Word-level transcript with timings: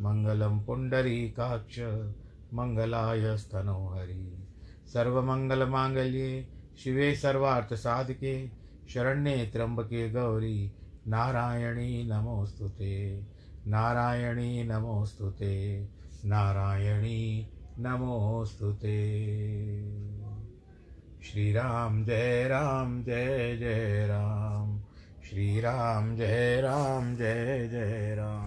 मङ्गलं 0.00 0.64
पुण्डरीकाक्ष 0.64 1.78
मङ्गलाय 2.54 3.36
स्तनोहरि 3.36 4.48
सर्वमङ्गलमाङ्गल्ये 4.86 6.48
शिवे 6.78 7.14
सर्वार्थसाधके, 7.14 8.48
शरण्ये 8.88 9.46
त्र्यम्बके 9.46 10.10
गौरी, 10.10 10.72
नारायणी 11.08 12.04
नमोऽस्तु 12.04 12.68
ते। 12.68 13.22
नारायणी 13.66 14.64
नमोऽस्तु 14.64 15.30
ते। 15.30 15.88
नारायणी 16.24 17.48
नमोऽस्तु 17.78 18.72
ते। 18.72 19.12
श्रीराम 21.22 22.04
जय 22.04 22.48
राम, 22.48 23.02
जय 23.02 23.56
जय 23.56 24.06
राम। 24.06 24.80
श्रीराम 25.30 26.16
जय 26.16 26.60
राम, 26.60 27.16
जय 27.16 27.68
जय 27.68 28.14
राम। 28.14 28.46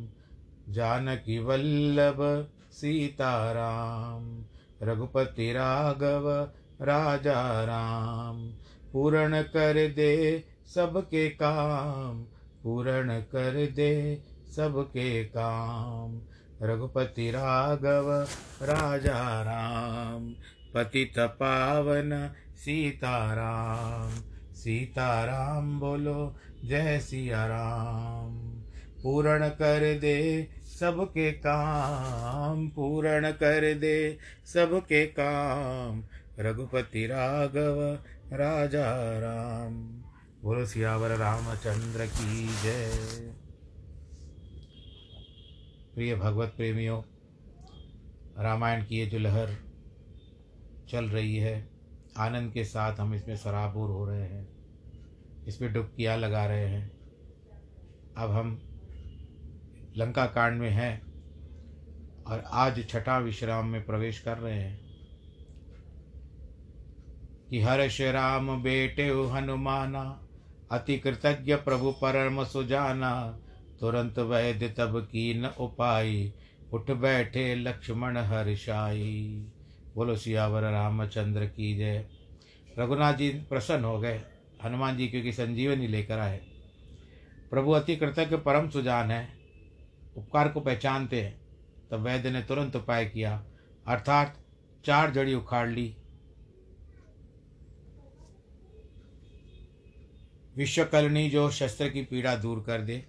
जानकी 0.71 1.37
वल्लभ 1.39 2.19
सीताराम, 2.71 4.23
रघुपति 4.83 5.51
राघव 5.53 6.29
राजा 6.81 7.41
राम, 7.63 8.37
पूर्ण 8.93 9.41
कर 9.41 9.87
दे 9.87 10.11
सबके 10.75 11.29
काम, 11.29 12.21
पूर्ण 12.63 13.19
कर 13.31 13.65
दे 13.75 14.21
सबके 14.55 15.23
काम, 15.25 16.19
रघुपति 16.61 17.29
राघव 17.31 18.11
राजा 18.61 19.19
राम, 19.41 20.33
पतित 20.75 21.19
पावन 21.39 22.11
सीताराम 22.55 24.19
सीताराम 24.55 25.79
बोलो 25.79 26.35
जय 26.65 26.99
सिया 26.99 27.45
राम, 27.45 28.35
पूर्ण 29.03 29.49
कर 29.49 29.93
दे 29.99 30.17
सबके 30.81 31.31
काम 31.31 32.67
पूर्ण 32.69 33.31
कर 33.31 33.73
दे, 33.73 34.17
सबके 34.45 35.05
काम। 35.05 36.03
रघुपति 36.39 37.05
राघव, 37.07 37.81
राजा 38.33 38.85
राम। 39.19 39.75
बोलो 40.43 40.65
सियावर 40.65 41.11
रामचंद्र 41.17 42.05
की 42.05 42.47
जय। 42.63 43.33
प्रिय 45.95 46.15
भगवत 46.15 46.53
प्रेमियों, 46.57 47.01
रामायण 48.37 48.85
की 48.85 48.97
ये 48.97 49.05
जो 49.05 49.19
लहर 49.19 49.55
चल 50.89 51.05
रही 51.05 51.35
है, 51.37 51.69
आनंद 52.17 52.51
के 52.53 52.63
साथ 52.63 52.99
हम 52.99 53.13
इसमें 53.15 53.35
सराबूर 53.35 53.89
हो 53.89 54.05
रहे 54.05 54.21
हैं, 54.21 54.47
इसमें 55.47 55.71
डुबकियाँ 55.73 56.17
लगा 56.17 56.45
रहे 56.45 56.67
हैं। 56.67 56.91
अब 58.17 58.31
हम 58.31 58.70
लंका 59.97 60.25
कांड 60.25 60.59
में 60.59 60.69
हैं 60.69 61.01
और 62.27 62.43
आज 62.47 62.89
छठा 62.89 63.17
विश्राम 63.17 63.65
में 63.65 63.85
प्रवेश 63.85 64.19
कर 64.19 64.37
रहे 64.37 64.59
हैं। 64.59 64.91
कि 67.49 67.61
हर्ष 67.61 68.01
राम 68.01 68.63
बेटे 68.63 69.07
हनुमाना, 69.07 70.27
अति 70.71 70.97
कृतज्ञ 70.97 71.55
प्रभु 71.55 71.91
परम 71.91 72.43
सुजाना, 72.43 73.39
तुरंत 73.79 74.19
वैद्य 74.19 74.69
तब 74.69 75.01
की 75.01 75.41
न 75.41 75.45
उपाई, 75.45 76.33
उठ 76.73 76.91
बैठे 76.91 77.55
लक्ष्मण 77.55 78.17
हर्षाई। 78.17 79.45
बोलो, 79.95 80.15
सियावर 80.15 80.61
रामचंद्र 80.61 81.45
की 81.45 81.77
जय। 81.77 82.05
रघुनाथ 82.79 83.13
जी 83.13 83.29
प्रसन्न 83.29 83.83
हो 83.83 83.99
गए। 83.99 84.21
हनुमान 84.63 84.97
जी 84.97 85.07
क्योंकि 85.07 85.33
संजीवनी 85.33 85.87
लेकर 85.87 86.19
आए। 86.19 86.37
प्रभु 87.49 87.71
अति 87.71 87.95
कृतज्ञ 87.95 88.37
परम 88.37 88.69
सुजान 88.69 89.11
है। 89.11 89.40
उपकार 90.15 90.49
को 90.49 90.59
पहचानते 90.59 91.21
हैं। 91.21 91.39
तब 91.91 91.99
वैद्य 91.99 92.31
ने 92.31 92.41
तुरंत 92.41 92.75
उपाय 92.75 93.05
किया। 93.05 93.43
अर्थात 93.87 94.37
चार 94.85 95.11
जड़ी 95.11 95.33
उखाड़ 95.33 95.69
ली। 95.69 95.95
विश्वकर्णी 100.57 101.29
जो 101.29 101.49
शस्त्र 101.51 101.89
की 101.89 102.01
पीड़ा 102.01 102.35
दूर 102.35 102.63
कर 102.67 102.81
दे, 102.81 103.03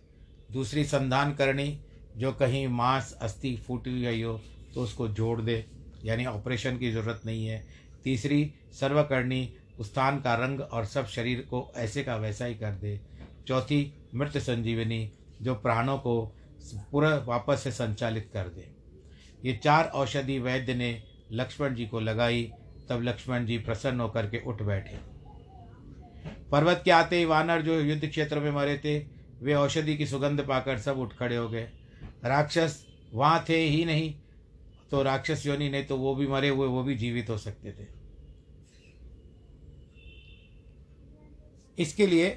दूसरी 0.52 0.84
संधान 0.84 1.34
करनी 1.34 1.80
जो 2.16 2.32
कहीं 2.32 2.66
मांस, 2.68 3.12
अस्थि, 3.12 3.56
फूटी 3.56 4.00
गई 4.02 4.22
हो 4.22 4.40
तो 4.74 4.82
उसको 4.82 5.08
जोड़ 5.08 5.40
दे, 5.40 5.64
यानी 6.04 6.26
ऑपरेशन 6.26 6.78
की 6.78 6.90
ज़रूरत 6.90 7.22
नहीं 7.26 7.46
है। 7.46 7.64
तीसरी, 8.04 8.54
सर्वकर्णी 8.72 9.54
स्थान 9.80 10.20
का 10.20 10.34
रंग 10.34 10.60
और 10.60 10.84
सब 10.84 11.06
शरीर 11.06 11.40
को 11.40 11.72
ऐसे 11.76 12.02
का 12.04 12.16
वैसा 12.16 12.44
ही 12.44 12.54
कर 12.54 12.72
दे। 12.72 13.00
चौथी, 13.46 13.94
मृत 14.14 14.38
संजीवनी 14.38 15.12
जो 15.42 15.54
प्राणों 15.54 15.98
को 15.98 16.34
पूरा 16.92 17.14
वापस 17.18 17.60
से 17.64 17.70
संचालित 17.70 18.30
कर 18.32 18.48
दे। 18.48 18.68
ये 19.44 19.52
चार 19.64 19.84
औषधि 19.84 20.38
वैद्य 20.38 20.74
ने 20.74 21.02
लक्ष्मण 21.32 21.74
जी 21.74 21.86
को 21.86 22.00
लगाई, 22.00 22.42
तब 22.88 23.02
लक्ष्मण 23.02 23.46
जी 23.46 23.58
प्रसन्न 23.58 24.00
होकर 24.00 24.26
के 24.26 24.42
उठ 24.46 24.62
बैठे। 24.62 24.98
पर्वत 26.50 26.82
के 26.84 26.90
आते 26.90 27.18
ही 27.18 27.24
वानर 27.24 27.62
जो 27.62 27.80
युद्ध 27.80 28.08
क्षेत्र 28.08 28.40
में 28.40 28.50
मरे 28.50 28.76
थे, 28.78 28.98
वे 29.42 29.54
औषधि 29.54 29.96
की 29.96 30.06
सुगंध 30.06 30.40
पाकर 30.40 30.78
सब 30.78 30.98
उठ 30.98 31.16
खड़े 31.16 31.36
हो 31.36 31.48
गए। 31.48 31.68
राक्षस 32.24 32.84
वहाँ 33.12 33.44
थे 33.48 33.56
ही 33.58 33.84
नहीं 33.84 34.14
तो 34.90 35.02
राक्षस 35.02 35.46
योनि 35.46 35.68
नहीं 35.68 35.84
तो 35.84 35.96
वो 35.96 36.14
भी 36.14 36.26
मरे 36.26 36.48
हुए, 36.48 36.66
वो 36.68 36.82
भी 36.82 36.94
जीवित 36.94 37.30
हो 37.30 37.36
सकते 37.38 37.72
थे। 37.72 37.86
इसके 41.78 42.06
लिए 42.06 42.28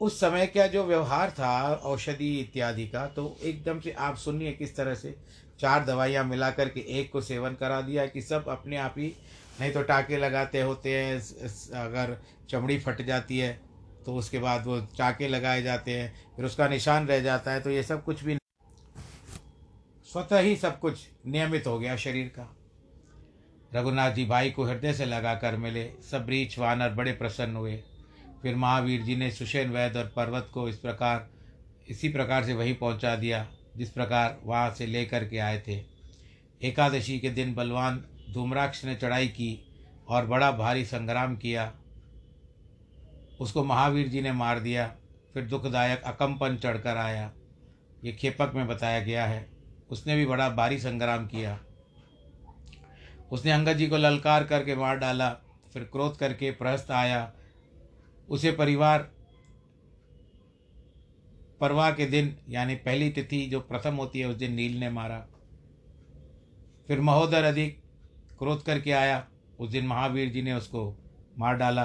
उस 0.00 0.18
समय 0.20 0.46
का 0.46 0.66
जो 0.66 0.84
व्यवहार 0.84 1.30
था, 1.30 1.74
औषधि 1.74 2.38
इत्यादि 2.40 2.86
का 2.88 3.06
तो 3.06 3.36
एकदम 3.42 3.80
से 3.80 3.92
आप 3.92 4.16
सुनिए 4.16 4.52
किस 4.52 4.76
तरह 4.76 4.94
से 4.94 5.14
चार 5.60 5.84
दवाइयाँ 5.84 6.24
मिला 6.24 6.50
करके 6.50 6.80
एक 7.00 7.10
को 7.12 7.20
सेवन 7.20 7.54
करा 7.54 7.80
दिया 7.80 8.06
कि 8.06 8.22
सब 8.22 8.48
अपने 8.48 8.76
आप 8.76 8.94
ही, 8.98 9.12
नहीं 9.60 9.70
तो 9.72 9.82
टाके 9.82 10.16
लगाते 10.16 10.60
होते 10.60 10.94
हैं 10.94 11.18
अगर 11.80 12.16
चमड़ी 12.50 12.78
फट 12.78 13.02
जाती 13.02 13.38
है 13.38 13.52
तो 14.06 14.14
उसके 14.14 14.38
बाद 14.38 14.66
वो 14.66 14.78
टाके 14.98 15.28
लगाए 15.28 15.62
जाते 15.62 15.92
हैं, 15.92 16.12
फिर 16.36 16.44
उसका 16.44 16.68
निशान 16.68 17.06
रह 17.06 17.20
जाता 17.20 17.52
है 17.52 17.60
तो 17.60 17.70
ये 17.70 17.82
सब 17.82 18.04
कुछ 18.04 18.24
भी 18.24 18.36
स्वतः 20.08 20.38
ही 20.38 20.56
सब 20.56 20.78
कुछ 20.80 21.06
नियमित 21.26 21.66
हो 21.66 21.78
गया 21.78 21.96
शरीर 21.96 22.26
का। 22.28 22.48
रघुनाथ 23.72 24.12
जी 24.12 24.24
भाई 24.26 24.50
को 24.50 24.64
हृदय 24.64 24.92
से 24.92 25.04
लगा 25.04 25.34
कर 25.34 25.56
मिले, 25.56 25.90
सब 26.10 26.26
ब्रीच 26.26 26.58
वानर 26.58 26.90
बड़े 26.90 27.12
प्रसन्न 27.12 27.56
हुए। 27.56 27.80
फिर 28.42 28.56
महावीर 28.56 29.02
जी 29.02 29.16
ने 29.16 29.30
सुषेन 29.30 29.70
वैद 29.70 29.96
और 29.96 30.12
पर्वत 30.16 30.50
को 30.54 30.68
इस 30.68 30.76
प्रकार, 30.76 31.28
इसी 31.88 32.08
प्रकार 32.08 32.44
से 32.44 32.54
वहीं 32.54 32.74
पहुँचा 32.74 33.16
दिया, 33.16 33.46
जिस 33.76 33.90
प्रकार 33.90 34.38
वहाँ 34.44 34.70
से 34.70 34.86
लेकर 34.86 35.28
के 35.28 35.38
आए 35.38 35.62
थे। 35.68 35.84
एकादशी 36.62 37.18
के 37.18 37.30
दिन 37.30 37.54
बलवान 37.54 38.04
धूम्राक्ष 38.30 38.84
ने 38.84 38.94
चढ़ाई 38.94 39.28
की 39.28 39.72
और 40.08 40.26
बड़ा 40.26 40.50
भारी 40.52 40.84
संग्राम 40.84 41.36
किया। 41.36 41.72
उसको 43.40 43.64
महावीर 43.64 44.08
जी 44.08 44.20
ने 44.20 44.32
मार 44.32 44.60
दिया, 44.60 44.86
फिर 45.34 45.44
दुखदायक 45.44 46.02
अकंपन 46.02 46.56
चढ़कर 46.56 46.96
आया। 46.96 47.30
ये 48.04 48.12
खेपक 48.12 48.52
में 48.54 48.66
बताया 48.66 49.00
गया 49.00 49.26
है। 49.26 49.48
उसने 49.90 50.16
भी 50.16 50.26
बड़ा 50.26 50.48
भारी 50.50 50.78
संग्राम 50.78 51.26
किया। 51.26 51.58
उसने 53.32 53.50
अंगद 53.50 53.72
जी 53.72 53.86
को 53.86 53.96
ललकार 53.96 54.44
करके 54.44 54.74
मार 54.74 54.98
डाला, 54.98 55.30
फिर 55.72 55.82
क्रोध 55.82 56.16
करके 56.16 56.50
प्रहस्त 56.50 56.90
आया 56.90 57.32
उसे 58.28 58.52
परिवार 58.52 59.12
परवा 61.60 61.90
के 61.90 62.06
दिन, 62.06 62.36
यानी 62.48 62.74
पहली 62.74 63.10
तिथि 63.10 63.46
जो 63.46 63.60
प्रथम 63.60 63.94
होती 63.94 64.20
है, 64.20 64.26
उस 64.26 64.36
दिन 64.36 64.52
नील 64.52 64.78
ने 64.78 64.90
मारा। 64.90 65.26
फिर 66.86 67.00
महोदर 67.00 67.44
अधिक 67.44 67.82
क्रोध 68.38 68.62
करके 68.62 68.92
आया। 68.92 69.28
उस 69.60 69.70
दिन 69.70 69.86
महावीर 69.86 70.30
जी 70.30 70.42
ने 70.42 70.52
उसको 70.52 70.96
मार 71.38 71.56
डाला। 71.56 71.84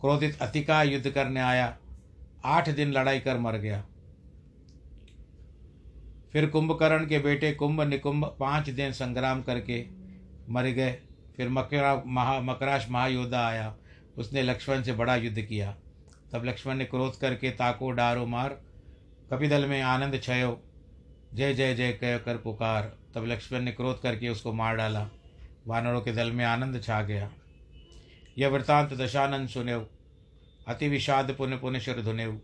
क्रोधित 0.00 0.42
अतिका 0.42 0.82
युद्ध 0.82 1.10
करने 1.10 1.40
आया। 1.40 1.78
आठ 2.44 2.68
दिन 2.68 2.92
लड़ाई 2.92 3.20
कर 3.20 3.38
मर 3.38 3.56
गया। 3.56 3.84
फिर 6.32 6.46
कुंभकर्ण 6.46 7.06
के 7.06 7.18
बेटे 7.18 7.52
कुंभ 7.52 7.80
निकुंभ 7.80 8.36
पाँच 8.40 8.70
दिन 8.70 8.92
संग्राम 8.92 9.42
करके 9.42 9.86
मर 10.48 10.64
गए। 10.64 10.92
फिर 11.36 11.48
मकरा, 11.48 12.02
महा, 12.06 12.40
मकराश 12.40 12.90
महायोद्धा 12.90 13.46
आया। 13.46 13.76
उसने 14.18 14.42
लक्ष्मण 14.42 14.82
से 14.82 14.92
बड़ा 14.92 15.16
युद्ध 15.16 15.42
किया। 15.42 15.76
तब 16.32 16.44
लक्ष्मण 16.44 16.74
ने 16.74 16.84
क्रोध 16.84 17.18
करके 17.18 17.50
ताको, 17.50 17.90
डारो, 17.90 18.26
मार। 18.26 18.60
कपिदल 19.30 19.66
में 19.66 19.82
आनंद 19.82 20.20
छयो। 20.22 20.62
जय 21.34 21.54
जय 21.54 21.74
जय, 21.74 21.92
कह, 21.92 22.18
कर, 22.18 22.36
पुकार। 22.36 22.98
तब 23.14 23.24
लक्ष्मण 23.26 23.60
ने 23.60 23.72
क्रोध 23.72 24.02
करके 24.02 24.28
उसको 24.28 24.52
मार 24.52 24.76
डाला। 24.76 25.08
वानरों 25.66 26.00
के 26.00 26.12
दल 26.12 26.32
में 26.32 26.44
आनंद 26.44 26.82
छा 26.82 27.02
गया। 27.02 27.30
यह 28.38 28.48
वृतांत 28.48 28.92
दशानंद 28.92 29.48
सुनेव। 29.48 29.86
अति 30.68 30.88
विषाद 30.88 31.34
पुण्य 31.38 31.56
पुण्य 31.56 31.80
शिर 31.80 32.02
धुनेव। 32.02 32.40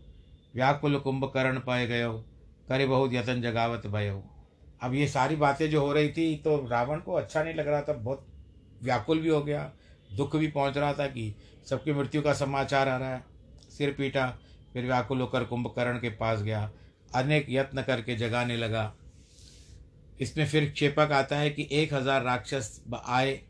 व्याकुल 0.55 0.99
कुंभकर्ण 0.99 1.59
पाए 1.59 1.87
गयो। 1.87 2.25
करे 2.69 2.85
बहुत 2.85 3.13
यतन 3.13 3.41
जगावत 3.41 3.87
भयो। 3.87 4.23
अब 4.83 4.93
ये 4.93 5.07
सारी 5.07 5.35
बातें 5.35 5.69
जो 5.69 5.81
हो 5.81 5.93
रही 5.93 6.09
थी 6.09 6.35
तो 6.35 6.67
रावण 6.67 6.99
को 6.99 7.13
अच्छा 7.13 7.43
नहीं 7.43 7.53
लग 7.53 7.67
रहा 7.67 7.81
था। 7.81 7.93
बहुत 7.93 8.27
व्याकुल 8.83 9.19
भी 9.19 9.29
हो 9.29 9.41
गया। 9.41 9.71
दुख 10.15 10.35
भी 10.35 10.47
पहुँच 10.47 10.77
रहा 10.77 10.93
था 10.93 11.07
कि 11.07 11.33
सबकी 11.65 11.93
मृत्यु 11.93 12.21
का 12.21 12.33
समाचार 12.33 12.89
आ 12.89 12.97
रहा 12.97 13.13
है। 13.13 13.23
सिर 13.69 13.93
पीटा, 13.93 14.27
फिर 14.73 14.85
व्याकुल 14.85 15.21
होकर 15.21 15.43
कुंभकर्ण 15.43 15.99
के 15.99 16.09
पास 16.09 16.41
गया। 16.41 16.71
अनेक 17.15 17.45
यत्न 17.49 17.81
करके 17.81 18.15
जगाने 18.15 18.57
लगा। 18.57 18.93
इसमें 20.21 20.45
फिर 20.45 20.69
क्षेपक 20.71 21.11
आता 21.11 21.37
है 21.37 21.49
कि 21.49 21.67
एक 21.71 21.93
हज़ार 21.93 22.23
राक्षस 22.23 22.81
आए, 22.95 23.41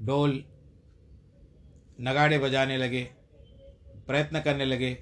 ढोल 0.00 0.42
नगाड़े 2.00 2.38
बजाने 2.38 2.76
लगे, 2.76 3.02
प्रयत्न 4.06 4.40
करने 4.40 4.64
लगे। 4.64 4.96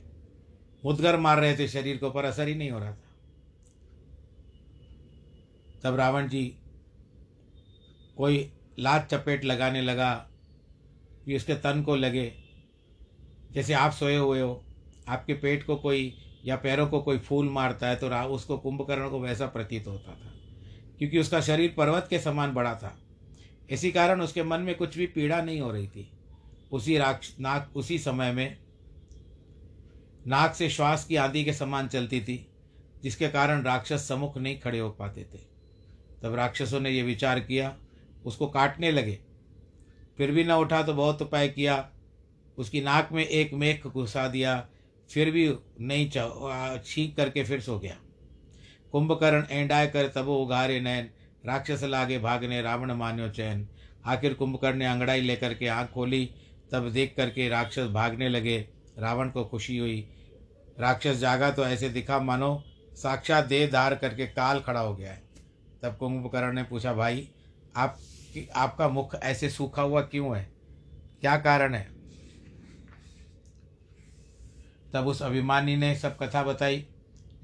मुदगर 0.82 1.16
मार 1.16 1.38
रहे 1.38 1.56
थे 1.56 1.68
शरीर 1.68 1.96
को, 1.96 2.10
पर 2.10 2.24
असर 2.24 2.48
ही 2.48 2.54
नहीं 2.54 2.70
हो 2.70 2.78
रहा 2.78 2.90
था। 2.90 3.02
तब 5.82 5.96
रावण 5.96 6.28
जी 6.28 6.44
कोई 8.16 8.50
लात 8.78 9.08
चपेट 9.10 9.44
लगाने 9.44 9.80
लगा 9.82 10.10
कि 11.26 11.37
उसके 11.37 11.55
तन 11.55 11.82
को 11.82 11.97
लगे। 11.97 12.32
जैसे 13.53 13.73
आप 13.73 13.93
सोए 13.93 14.17
हुए 14.17 14.41
हो, 14.41 14.65
आपके 15.09 15.35
पेट 15.35 15.65
को 15.67 15.76
कोई 15.76 16.15
या 16.44 16.56
पैरों 16.56 16.87
को 16.87 17.00
कोई 17.00 17.19
फूल 17.19 17.49
मारता 17.49 17.88
है 17.88 17.97
तो 17.97 18.09
रा, 18.09 18.25
उसको 18.25 18.59
कुंभकर्ण 18.59 19.09
को 19.11 19.21
वैसा 19.21 19.47
प्रतीत 19.47 19.87
होता 19.87 20.12
था, 20.12 20.32
क्योंकि 20.99 21.19
उसका 21.19 21.41
शरीर 21.41 21.75
पर्वत 21.76 22.06
के 22.11 22.19
समान 22.19 22.53
बड़ा 22.55 22.75
था। 22.75 22.97
इसी 23.71 23.91
कारण 23.93 24.21
उसके 24.21 24.43
मन 24.43 24.61
में 24.61 24.75
कुछ 24.75 24.97
भी 24.99 25.06
पीड़ा 25.06 25.41
नहीं 25.43 25.61
हो 25.61 25.71
रही 25.71 25.88
थी। 25.88 26.11
उसी 26.73 26.97
राक्ष 26.99 27.35
नाक, 27.41 27.71
उसी 27.76 27.99
समय 27.99 28.32
में 28.32 28.56
नाक 30.26 30.55
से 30.55 30.69
श्वास 30.71 31.05
की 31.05 31.17
आदि 31.17 31.44
के 31.44 31.53
समान 31.53 31.88
चलती 31.88 32.21
थी, 32.21 32.47
जिसके 33.03 33.29
कारण 33.29 33.62
राक्षस 33.62 34.09
सम्मुख 34.09 34.38
नहीं 34.38 34.59
खड़े 34.61 34.79
हो 34.79 34.91
पाते 34.91 35.25
थे। 35.25 35.38
तब 36.23 36.35
राक्षसों 36.35 36.81
ने 36.81 36.91
यह 36.91 37.05
विचार 37.05 37.41
किया, 37.41 37.76
उसको 38.25 38.47
काटने 38.47 38.91
लगे। 38.91 39.19
फिर 40.19 40.31
भी 40.31 40.44
न 40.44 40.52
उठा 40.52 40.82
तो 40.82 40.94
बहुत 40.94 41.22
उपाय 41.22 41.49
किया। 41.49 41.84
उसकी 42.58 42.81
नाक 42.81 43.08
में 43.12 43.25
एक 43.25 43.52
मेख 43.55 43.87
घुसा 43.87 44.26
दिया, 44.28 44.56
फिर 45.11 45.31
भी 45.31 45.49
नहीं 45.81 46.08
छींक 46.81 47.16
करके 47.16 47.44
फिर 47.44 47.61
सो 47.61 47.78
गया। 47.78 47.96
कुंभकर्ण 48.93 49.44
एंडाय 49.50 49.87
कर 49.87 50.08
तबो 50.08 50.37
उघारे 50.37 50.81
नैन, 50.81 51.11
राक्षस 51.44 51.82
लागे 51.84 52.18
भागने 52.18 52.61
रावण 52.62 52.92
मान्यो 52.92 53.28
चैन। 53.30 53.66
आखिर 54.06 54.35
कुंभकर्ण 54.35 54.76
ने 54.76 54.87
अंगड़ाई 54.87 55.21
लेकर 55.21 55.54
के 55.54 55.66
आँख 55.68 55.90
खोली, 55.90 56.25
तब 56.73 56.88
देख 56.90 57.14
करके 57.16 57.49
राक्षस 57.49 57.88
भागने 57.90 58.28
लगे, 58.28 58.59
रावण 58.99 59.30
को 59.30 59.44
खुशी 59.44 59.78
हुई। 59.78 60.06
राक्षस, 60.78 61.16
जागा 61.16 61.50
तो 61.50 61.64
ऐसे 61.64 61.88
दिखा, 61.88 62.18
मानो 62.21 62.62
साक्षात 62.94 63.44
देह 63.44 63.71
धार 63.71 63.94
करके 63.94 64.26
काल 64.26 64.61
खड़ा 64.61 64.80
हो 64.80 64.94
गया 64.97 65.12
है। 65.12 65.23
तब 65.83 65.97
कुंभकर्ण 65.97 66.52
ने 66.52 66.62
पूछा, 66.62 66.92
भाई, 66.92 67.28
आप 67.76 67.99
आपका 68.55 68.88
मुख 68.88 69.14
ऐसे 69.14 69.50
सूखा 69.50 69.83
हुआ 69.83 70.00
क्यों 70.00 70.37
है? 70.37 70.53
क्या 71.21 71.37
कारण 71.37 71.75
है? 71.75 71.88
तब 74.93 75.07
उस 75.07 75.23
अभिमानी 75.23 75.76
ने 75.76 75.97
सब 75.97 76.17
कथा 76.19 76.43
बताई, 76.43 76.87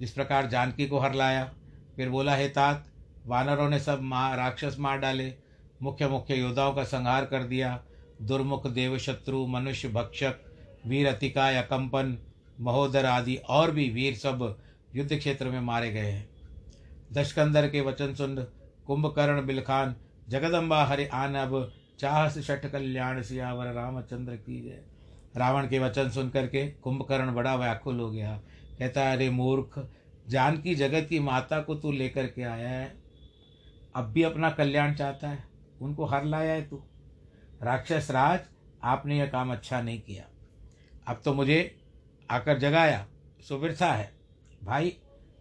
जिस 0.00 0.12
प्रकार 0.12 0.46
जानकी 0.46 0.86
को 0.86 0.98
हर 0.98 1.14
लाया। 1.14 1.54
फिर 1.96 2.08
बोला, 2.08 2.36
हे 2.36 2.48
तात, 2.48 2.86
वानरों 3.26 3.68
ने 3.70 3.78
सब 3.78 4.00
माँ 4.02 4.36
राक्षस 4.36 4.76
मार 4.78 4.98
डाले, 4.98 5.34
मुख्य 5.82 6.08
मुख्य 6.08 6.34
योद्धाओं 6.34 6.74
का 6.74 6.84
संहार 6.84 7.24
कर 7.24 7.42
दिया। 7.42 7.84
दुर्मुख 8.22 8.66
देवशत्रु, 8.66 9.46
मनुष्य 9.46 9.88
भक्षक, 9.88 10.34
वीर 10.86 11.06
अतिकाय 11.06 11.56
अकंपन 11.56 12.18
महोदर 12.60 13.06
आदि 13.06 13.36
और 13.36 13.70
भी 13.70 13.90
वीर 13.90 14.14
सब 14.14 14.58
युद्ध 14.96 15.18
क्षेत्र 15.18 15.48
में 15.48 15.60
मारे 15.60 15.92
गए 15.92 16.10
हैं। 16.10 16.28
दशकंदर 17.12 17.68
के 17.68 17.80
वचन 17.80 18.14
सुन 18.14 18.36
कुंभकर्ण 18.86 19.46
बिलखान 19.46 19.96
जगदम्बा 20.30 20.84
हरि 20.84 21.06
आन 21.06 21.34
अब 21.34 21.72
चाहस 21.98 22.38
शठ 22.38 22.66
कल्याण 22.66 23.22
सियावर, 23.22 23.66
रामचंद्र 23.66 24.36
की 24.36 24.62
जय। 24.62 24.82
रावण 25.36 25.68
के 25.68 25.78
वचन 25.78 26.10
सुन 26.10 26.30
करके 26.30 26.70
कुंभकर्ण 26.70 27.34
बड़ा 27.34 27.56
व्याकुल 27.56 28.00
हो 28.00 28.10
गया। 28.10 28.40
कहता 28.78 29.00
है, 29.00 29.16
अरे 29.16 29.30
मूर्ख, 29.30 29.90
जानकी 30.28 30.74
जगत 30.74 31.06
की 31.08 31.20
माता 31.20 31.60
को 31.60 31.74
तू 31.74 31.92
लेकर 31.92 32.26
के 32.26 32.42
आया 32.42 32.68
है। 32.68 33.02
अब 33.94 34.04
भी 34.04 34.22
अपना 34.22 34.50
कल्याण 34.50 34.94
चाहता 34.94 35.28
है। 35.28 35.44
उनको 35.82 36.04
हर 36.04 36.24
लाया 36.24 36.52
है 36.52 36.68
तू। 36.68 36.82
राक्षस 37.62 38.08
राज, 38.10 38.40
आपने 38.82 39.18
यह 39.18 39.26
काम 39.26 39.52
अच्छा 39.52 39.82
नहीं 39.82 40.00
किया। 40.00 40.24
अब 41.06 41.22
तो 41.24 41.34
मुझे 41.34 41.80
आकर 42.30 42.58
जगाया। 42.58 43.06
सुविरथा 43.48 43.92
है। 43.92 44.12
भाई, 44.64 44.96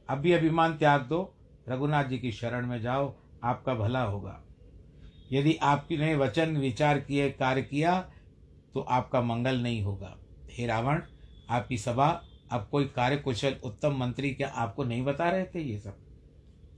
अब 0.10 0.17
भी 0.17 0.31
अभिमान 0.31 0.77
त्याग 0.77 1.01
दो। 1.01 1.36
रघुनाथ 1.69 2.03
जी 2.03 2.19
की 2.19 2.31
शरण 2.31 2.67
में 2.67 2.81
जाओ। 2.81 3.15
आपका 3.43 3.74
भला 3.74 4.03
होगा। 4.03 4.43
यदि 5.31 5.55
आपने 5.55 6.15
वचन, 6.15 6.57
विचार 6.57 7.00
किए, 7.00 7.29
कार्य 7.29 7.62
किया 7.62 8.00
तो 8.74 8.79
आपका 8.79 9.21
मंगल 9.21 9.59
नहीं 9.59 9.81
होगा। 9.81 10.17
हे 10.51 10.65
रावण, 10.65 11.01
आपकी 11.50 11.77
सभा, 11.77 12.07
अब 12.51 12.67
कोई 12.71 12.86
कार्य 12.86 13.17
कुशल 13.17 13.55
उत्तम 13.63 13.98
मंत्री 13.98 14.33
क्या 14.33 14.48
आपको 14.48 14.83
नहीं 14.83 15.03
बता 15.03 15.29
रहे 15.29 15.45
थे 15.45 15.62
ये 15.62 15.79
सब? 15.79 15.98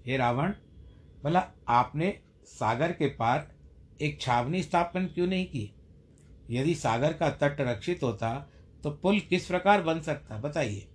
हे 0.05 0.17
रावण, 0.17 0.53
भला 1.23 1.47
आपने 1.67 2.19
सागर 2.45 2.91
के 2.91 3.07
पार 3.07 3.51
एक 4.01 4.21
छावनी 4.21 4.63
स्थापन 4.63 5.05
क्यों 5.05 5.27
नहीं 5.27 5.45
की? 5.45 5.73
यदि 6.49 6.75
सागर 6.75 7.13
का 7.13 7.29
तट 7.29 7.61
रक्षित 7.61 8.03
होता 8.03 8.49
तो 8.83 8.91
पुल 8.91 9.19
किस 9.19 9.45
प्रकार 9.45 9.81
बन 9.81 9.99
सकता, 9.99 10.37
बताइए? 10.37 10.87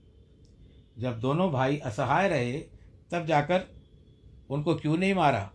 जब 0.98 1.20
दोनों 1.20 1.50
भाई 1.50 1.76
असहाय 1.76 2.28
रहे, 2.28 2.58
तब 3.10 3.26
जाकर 3.26 3.64
उनको 4.50 4.74
क्यों 4.74 4.96
नहीं 4.96 5.14
मारा? 5.14 5.50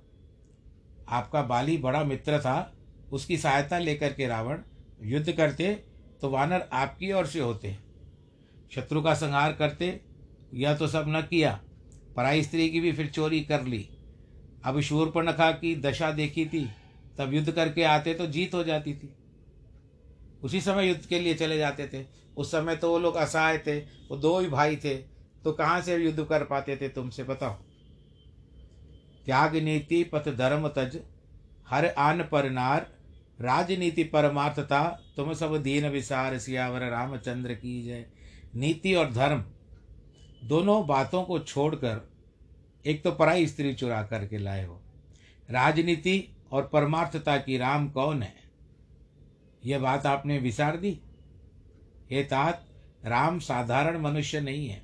आपका 1.12 1.41
बाली 1.44 1.77
बड़ा 1.77 2.03
मित्र 2.03 2.39
था, 2.39 2.74
उसकी 3.12 3.38
सहायता 3.38 3.77
लेकर 3.80 4.13
के 4.13 4.27
रावण 4.27 4.60
युद्ध 5.03 5.32
करते 5.32 5.74
तो 6.22 6.30
वानर 6.30 6.68
आपकी 6.74 7.12
ओर 7.12 7.25
से 7.25 7.39
होते। 7.39 7.75
शत्रु 8.72 9.01
का 9.01 9.13
संहार 9.13 9.53
करते 9.53 10.00
या 10.53 10.75
तो 10.75 10.88
सब 10.88 11.06
न 11.08 11.22
किया, 11.22 11.60
पराई 12.15 12.44
स्त्री 12.44 12.70
की 12.70 12.80
भी 12.80 12.91
फिर 12.91 13.08
चोरी 13.08 13.41
कर 13.41 13.63
ली। 13.63 13.88
अब 14.65 14.80
शूर्पणखा 14.82 15.51
की 15.51 15.75
दशा 15.77 16.12
देखी 16.12 16.46
थी, 16.46 16.70
तब 17.18 17.34
युद्ध 17.34 17.51
करके 17.51 17.84
आते 17.84 18.13
तो 18.13 18.27
जीत 18.27 18.53
हो 18.53 18.63
जाती 18.63 18.94
थी। 18.94 19.13
उसी 20.44 20.62
समय 20.62 20.88
युद्ध 20.88 21.06
के 21.06 21.20
लिए 21.20 21.34
चले 21.34 21.58
जाते 21.58 21.88
थे। 21.88 22.06
उस 22.38 22.51
समय 22.51 22.75
तो 22.75 22.91
वो 22.91 23.00
लोग 23.00 23.15
असहाय 23.15 23.58
थे, 23.58 23.80
वो 23.80 24.18
दो 24.18 24.39
ही 24.39 24.48
भाई 24.48 24.75
थे 24.75 24.96
तो 25.44 25.51
कहाँ 25.51 25.82
से 25.82 25.96
युद्ध 25.96 26.24
कर 26.24 26.44
पाते 26.44 26.75
थे 26.75 26.89
तुमसे, 26.89 27.24
बताओ? 27.24 27.58
त्याग 29.25 29.56
नीति 29.56 30.04
पथ 30.04 30.30
धर्म 30.36 30.68
तज, 30.68 31.00
हर 31.70 31.86
आन 31.86 32.24
पर 32.24 32.50
नार। 32.50 32.92
राजनीति 33.42 34.04
परमार्थता, 34.04 35.01
तुम 35.16 35.34
सब 35.34 35.63
दीन 35.63 35.88
विसार, 35.88 36.38
सियावर 36.38 36.80
रामचंद्र 36.80 37.54
की 37.54 37.84
जय। 37.84 38.06
नीति 38.56 38.96
और 38.96 39.12
धर्म 39.12 39.46
दोनों 40.44 40.88
बातों 40.88 41.24
को 41.24 41.40
छोड़कर 41.40 42.12
एक 42.86 43.04
तो 43.04 43.12
पराई 43.12 43.48
स्त्री 43.48 43.74
चुरा 43.74 44.04
करके 44.04 44.38
लाए 44.38 44.66
हो। 44.66 44.82
राजनीति 45.50 46.36
और 46.51 46.68
परमार्थता 46.68 47.38
की 47.38 47.58
राम 47.58 47.90
कौन 47.90 48.24
है? 48.24 48.36
यह 49.66 49.80
बात 49.80 50.06
आपने 50.06 50.38
विसार 50.38 50.78
दी? 50.78 51.00
हे 52.12 52.24
तात, 52.24 52.68
राम 53.06 53.40
साधारण 53.40 54.01
मनुष्य 54.01 54.42
नहीं 54.42 54.70
है। 54.70 54.82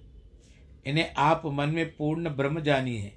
इन्हें 0.86 1.14
आप 1.18 1.42
मन 1.46 1.70
में 1.70 1.96
पूर्ण 1.96 2.30
ब्रह्म 2.30 2.60
जानिए। 2.60 3.17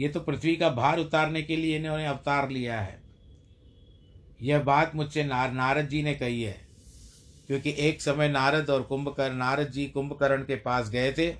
ये 0.00 0.08
तो 0.08 0.20
पृथ्वी 0.20 0.56
का 0.56 0.68
भार 0.70 0.98
उतारने 0.98 1.42
के 1.42 1.56
लिए 1.56 1.76
इन्होंने 1.76 2.06
अवतार 2.06 2.50
लिया 2.50 2.80
है। 2.80 3.00
यह 4.42 4.62
बात 4.62 4.94
मुझसे 4.94 5.24
नार, 5.24 5.52
नारद 5.52 5.88
जी 5.88 6.02
ने 6.02 6.14
कही 6.14 6.42
है 6.42 6.56
क्योंकि 7.46 7.74
एक 7.78 8.02
समय 8.02 8.28
नारद 8.28 8.70
और 8.70 8.82
कुंभकर्ण 8.82 9.34
नारद 9.34 9.70
जी 9.70 9.86
कुंभकर्ण 9.86 10.42
के 10.42 10.56
पास 10.56 10.88
गए 10.90 11.12
थे। 11.12 11.30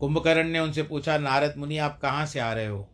कुंभकर्ण 0.00 0.48
ने 0.48 0.58
उनसे 0.58 0.82
पूछा 0.82 1.18
नारद 1.18 1.54
मुनि 1.56 1.78
आप 1.78 1.98
कहाँ 2.00 2.26
से 2.26 2.40
आ 2.40 2.52
रहे 2.52 2.66
हो? 2.66 2.88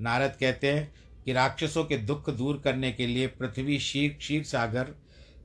नारद 0.00 0.36
कहते 0.40 0.72
हैं 0.72 0.92
कि 1.24 1.32
राक्षसों 1.32 1.84
के 1.84 1.96
दुख 1.98 2.30
दूर 2.30 2.60
करने 2.64 2.92
के 2.92 3.06
लिए 3.06 3.26
पृथ्वी 3.26 3.78
शीर 3.78 4.16
क्षीर 4.18 4.42
सागर 4.44 4.94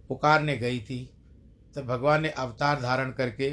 पुकारने 0.09 0.57
गई 0.57 0.79
थी। 0.79 1.09
तो 1.75 1.81
भगवान 1.83 2.21
ने 2.21 2.29
अवतार 2.29 2.81
धारण 2.81 3.11
करके 3.11 3.49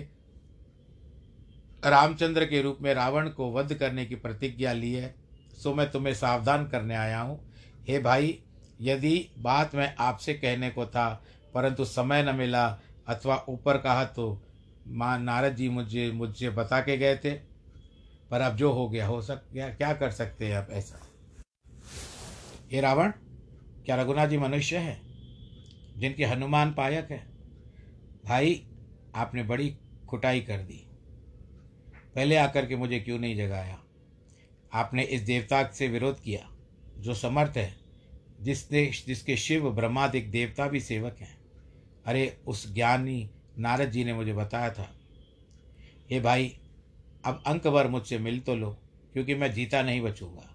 रामचंद्र 1.82 2.44
के 2.44 2.60
रूप 2.62 2.78
में 2.82 2.92
रावण 2.94 3.28
को 3.28 3.50
वध 3.52 3.74
करने 3.74 4.04
की 4.06 4.14
प्रतिज्ञा 4.14 4.72
ली 4.72 4.92
है, 4.92 5.14
सो 5.58 5.74
मैं 5.74 5.90
तुम्हें 5.90 6.14
सावधान 6.14 6.66
करने 6.66 6.94
आया 6.94 7.20
हूँ। 7.20 7.40
हे 7.88 7.98
भाई, 7.98 8.38
यदि 8.80 9.28
बात 9.38 9.74
मैं 9.74 9.94
आपसे 9.98 10.34
कहने 10.34 10.70
को 10.70 10.86
था, 10.86 11.08
परंतु 11.54 11.84
समय 11.84 12.22
न 12.22 12.34
मिला 12.34 12.66
अथवा 13.08 13.44
ऊपर 13.48 13.78
कहा 13.78 14.04
तो 14.04 14.40
माँ 14.88 15.18
नारद 15.18 15.54
जी 15.56 15.68
मुझे 15.68 16.10
मुझे 16.12 16.50
बता 16.50 16.80
के 16.80 16.96
गए 16.96 17.16
थे। 17.16 17.32
पर 18.30 18.40
अब 18.40 18.56
जो 18.56 18.72
हो 18.72 18.88
गया, 18.88 19.06
हो 19.06 19.20
सक 19.22 19.42
गया 19.52 19.68
क्या 19.68 19.92
कर 19.92 20.10
सकते 20.10 20.46
हैं 20.46 20.56
अब 20.56 20.70
ऐसा? 20.70 21.00
ये 22.72 22.80
रावण, 22.80 23.12
क्या 23.86 23.96
रघुनाथ 23.96 24.26
जी 24.26 24.38
मनुष्य 24.38 24.78
है, 24.78 24.98
जिनके 25.96 26.24
हनुमान 26.24 26.72
पायक 26.72 27.10
है? 27.10 27.22
भाई, 28.26 28.62
आपने 29.16 29.42
बड़ी 29.42 29.74
खुटाई 30.08 30.40
कर 30.40 30.58
दी। 30.58 30.84
पहले 32.18 32.36
आकर 32.36 32.66
के 32.66 32.76
मुझे 32.76 33.00
क्यों 33.00 33.18
नहीं 33.18 33.36
जगाया? 33.36 33.78
आपने 34.72 35.02
इस 35.02 35.20
देवता 35.20 35.70
से 35.70 35.88
विरोध 35.88 36.22
किया, 36.22 36.50
जो 36.98 37.14
समर्थ 37.14 37.52
है, 37.56 37.74
जिसने, 38.40 38.86
जिसके 38.86 39.36
शिव 39.36 39.70
ब्रह्मादिक 39.70 40.30
देवता 40.30 40.68
भी 40.68 40.80
सेवक 40.80 41.16
हैं। 41.20 41.38
अरे, 42.06 42.38
उस 42.46 42.74
ज्ञानी 42.74 43.30
नारद 43.58 43.90
जी 43.90 44.04
ने 44.04 44.12
मुझे 44.12 44.32
बताया 44.32 44.70
था। 44.70 44.98
हे 46.10 46.20
भाई, 46.20 46.58
अब 47.24 47.42
अंक 47.46 47.66
भर 47.66 47.88
मुझसे 47.88 48.18
मिल 48.18 48.40
तो 48.40 48.56
लो, 48.56 48.78
क्योंकि 49.12 49.34
मैं 49.34 49.52
जीता 49.52 49.82
नहीं 49.82 50.00
बचूँगा। 50.00 50.54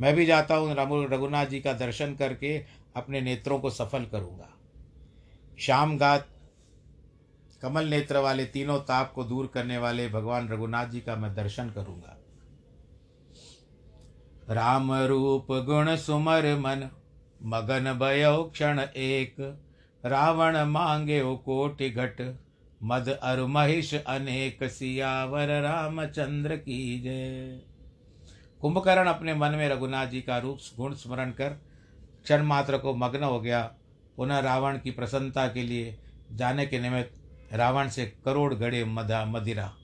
मैं 0.00 0.14
भी 0.14 0.26
जाता 0.26 0.56
हूँ 0.56 0.74
रघुनाथ 1.08 1.46
जी 1.46 1.60
का 1.60 1.72
दर्शन 1.72 2.14
करके 2.14 2.64
अपने 2.96 3.20
नेत्रों 3.20 3.60
को 3.60 3.70
सफल 3.70 4.04
करूँगा। 4.04 4.50
शाम 5.58 5.98
गात 5.98 6.28
कमल 7.62 7.88
नेत्र 7.88 8.18
वाले 8.18 8.44
तीनों 8.44 8.78
ताप 8.78 9.12
को 9.12 9.24
दूर 9.24 9.46
करने 9.46 9.78
वाले 9.78 10.08
भगवान 10.08 10.48
रघुनाथ 10.48 10.86
जी 10.86 11.00
का 11.00 11.16
मैं 11.16 11.34
दर्शन 11.34 11.70
करूँगा। 11.70 12.16
राम 14.50 14.92
रूप 14.92 15.46
गुण 15.50 15.96
सुमर 15.96 16.46
मन, 16.56 16.88
मगन 17.42 17.92
भयो 17.92 18.42
क्षण 18.42 18.80
एक। 18.80 19.36
रावण 20.06 20.56
मांगे 20.64 21.20
कोटि 21.36 21.90
घट, 21.90 22.38
मद 22.82 23.08
अरु 23.08 23.46
महिष 23.46 23.94
अनेक, 23.94 24.64
सियावर 24.64 25.60
रामचंद्र 25.62 26.56
की 26.56 27.00
जय। 27.00 27.60
कुंभकर्ण 28.60 29.08
अपने 29.08 29.34
मन 29.34 29.50
में 29.50 29.68
रघुनाथ 29.68 30.06
जी 30.06 30.20
का 30.20 30.38
रूप 30.38 30.58
गुण 30.76 30.94
स्मरण 30.94 31.30
कर 31.30 31.48
क्षण 32.22 32.42
मात्र 32.42 32.78
को 32.78 32.94
मग्न 32.94 33.22
हो 33.22 33.40
गया। 33.40 33.62
पुनः 34.16 34.38
रावण 34.38 34.78
की 34.78 34.90
प्रसन्नता 34.90 35.46
के 35.48 35.62
लिए 35.62 35.98
जाने 36.32 36.66
के 36.66 36.80
निमित्त 36.80 37.19
रावण 37.52 37.88
से 37.88 38.06
करोड़ 38.24 38.54
घड़े 38.54 38.84
मदा, 38.84 39.24
मदिरा। 39.24 39.76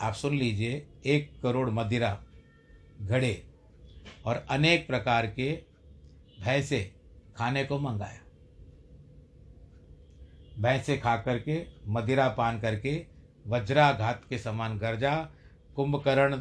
आप 0.00 0.14
सुन 0.14 0.34
लीजिए, 0.34 0.86
एक 1.06 1.40
करोड़ 1.42 1.70
मदिरा 1.70 2.22
घड़े 3.02 3.46
और 4.24 4.46
अनेक 4.50 4.86
प्रकार 4.86 5.26
के 5.26 5.52
भैंसे 6.40 6.94
खाने 7.36 7.64
को 7.64 7.78
मंगाया। 7.78 8.20
भैंसे 10.58 10.96
खा 10.96 11.16
करके, 11.16 11.66
मदिरा 11.88 12.28
पान 12.28 12.60
करके, 12.60 13.06
वज्राघात 13.46 14.22
के 14.28 14.38
समान 14.38 14.78
गर्जा, 14.78 15.28
कुंभकर्ण 15.76 16.40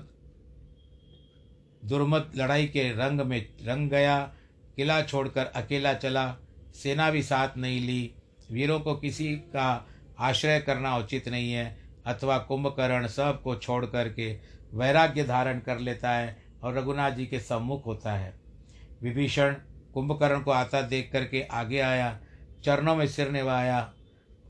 दुर्मत 1.86 2.32
लड़ाई 2.36 2.68
के 2.68 2.90
रंग 2.92 3.22
में 3.22 3.54
रंग 3.62 3.90
गया, 3.90 4.34
किला 4.76 5.02
छोड़कर 5.02 5.46
अकेला 5.46 5.94
चला, 5.94 6.38
सेना 6.76 7.12
भी 7.12 7.24
साथ 7.24 7.58
नहीं 7.58 7.80
ली, 7.82 8.14
वीरों 8.52 8.80
को 8.80 8.96
किसी 8.96 9.36
का 9.36 9.88
आश्रय 10.20 10.60
करना 10.60 10.98
उचित 10.98 11.27
नहीं 11.27 11.53
है, 11.53 11.77
अथवा 12.05 12.38
कुंभकर्ण 12.38 13.08
सबको 13.08 13.55
छोड़ 13.55 13.86
करके 13.86 14.39
वैराग्य 14.74 15.24
धारण 15.24 15.60
कर 15.60 15.79
लेता 15.79 16.12
है 16.12 16.43
और 16.63 16.77
रघुनाथ 16.77 17.12
जी 17.12 17.25
के 17.25 17.39
सम्मुख 17.39 17.86
होता 17.86 18.13
है। 18.13 18.34
विभीषण 19.01 19.55
कुंभकर्ण 19.93 20.41
को 20.41 20.51
आता 20.51 20.82
देख 20.82 21.10
करके 21.13 21.41
आगे 21.41 21.79
आया, 21.79 22.20
चरणों 22.63 22.96
में 22.96 23.08
सिर 23.08 23.32
निभाया, 23.32 23.93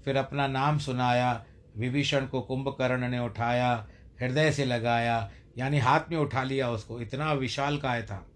फिर 0.06 0.18
अपना 0.18 0.48
नाम 0.48 0.78
सुनाया, 0.78 1.46
विभीषण 1.78 2.26
को 2.26 2.42
कुंभकर्ण 2.42 3.10
ने 3.10 3.20
उठाया, 3.20 3.88
हृदय 4.22 4.52
से 4.52 4.66
लगाया, 4.66 5.32
यानी 5.58 5.80
हाथ 5.80 6.00
में 6.12 6.18
उठा 6.18 6.44
लिया 6.44 6.70
उसको, 6.70 7.02
इतना 7.02 7.34
विशाल 7.34 7.78
काय 7.78 8.02
था। 8.02 8.28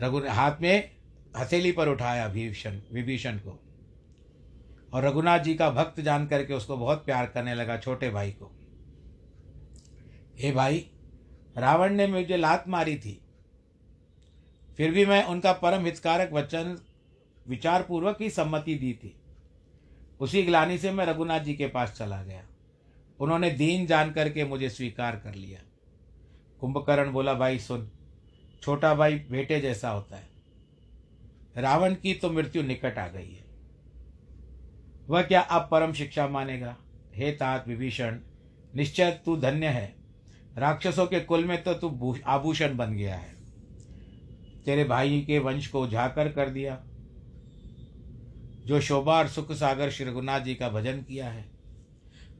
रघु 0.00 0.22
हाथ 0.28 0.52
में 0.60 0.90
हथेली 1.38 1.72
पर 1.72 1.88
उठाया 1.88 2.28
भीषण 2.28 2.80
विभीषण 2.92 3.36
को। 3.36 3.65
और 4.92 5.04
रघुनाथ 5.04 5.38
जी 5.38 5.54
का 5.54 5.70
भक्त 5.70 6.00
जान 6.00 6.26
करके 6.26 6.54
उसको 6.54 6.76
बहुत 6.76 7.04
प्यार 7.04 7.26
करने 7.26 7.54
लगा 7.54 7.78
छोटे 7.78 8.10
भाई 8.10 8.30
को। 8.30 8.52
हे 10.38 10.52
भाई, 10.52 10.90
रावण 11.56 11.94
ने 11.94 12.06
मुझे 12.06 12.36
लात 12.36 12.68
मारी 12.68 12.96
थी। 12.96 13.22
फिर 14.76 14.90
भी 14.90 15.06
मैं 15.06 15.24
उनका 15.24 15.52
परम 15.52 15.84
हितकारक 15.84 16.32
वचन 16.32 16.78
विचारपूर्वक 17.48 18.22
ही 18.22 18.30
सम्मति 18.30 18.74
दी 18.74 18.92
थी। 18.92 19.20
उसी 20.20 20.42
ग्लानी 20.42 20.78
से 20.78 20.90
मैं 20.90 21.06
रघुनाथ 21.06 21.40
जी 21.40 21.54
के 21.54 21.66
पास 21.66 21.92
चला 21.92 22.22
गया। 22.22 22.46
उन्होंने 23.20 23.50
दीन 23.50 23.86
जान 23.86 24.12
करके 24.12 24.44
मुझे 24.44 24.70
स्वीकार 24.70 25.16
कर 25.16 25.34
लिया। 25.34 25.60
कुंभकर्ण 26.60 27.12
बोला, 27.12 27.34
भाई, 27.34 27.58
सुन, 27.58 27.90
छोटा 28.62 28.94
भाई 28.94 29.18
बेटे 29.18 29.60
जैसा 29.60 29.90
होता 29.90 30.16
है। 30.16 30.28
रावण 31.56 31.94
की 31.94 32.14
तो 32.14 32.30
मृत्यु 32.30 32.62
निकट 32.62 32.98
आ 32.98 33.08
गई 33.08 33.32
है। 33.32 33.45
वह 35.08 35.22
क्या 35.22 35.40
अब 35.40 35.68
परम 35.70 35.92
शिक्षा 35.92 36.28
मानेगा? 36.28 36.76
हे 37.14 37.32
तात 37.32 37.68
विभीषण, 37.68 38.18
निश्चय 38.74 39.10
तू 39.10 39.36
धन्य 39.36 39.66
है। 39.66 39.96
राक्षसों 40.58 41.06
के 41.06 41.20
कुल 41.20 41.44
में 41.44 41.62
तो 41.62 41.74
तू 41.74 42.16
आभूषण 42.26 42.76
बन 42.76 42.92
गया 42.92 43.16
है। 43.16 43.36
तेरे 44.64 44.84
भाई 44.84 45.20
के 45.20 45.38
वंश 45.38 45.66
को 45.66 45.82
उजाकर 45.82 46.32
कर 46.32 46.48
दिया। 46.48 46.82
जो 48.66 48.80
शोभा 48.80 49.18
और 49.18 49.28
सुख 49.28 49.52
सागर 49.52 49.90
श्री 49.90 50.06
रघुनाथ 50.06 50.40
जी 50.40 50.54
का 50.54 50.68
भजन 50.68 51.02
किया 51.02 51.28
है। 51.28 51.50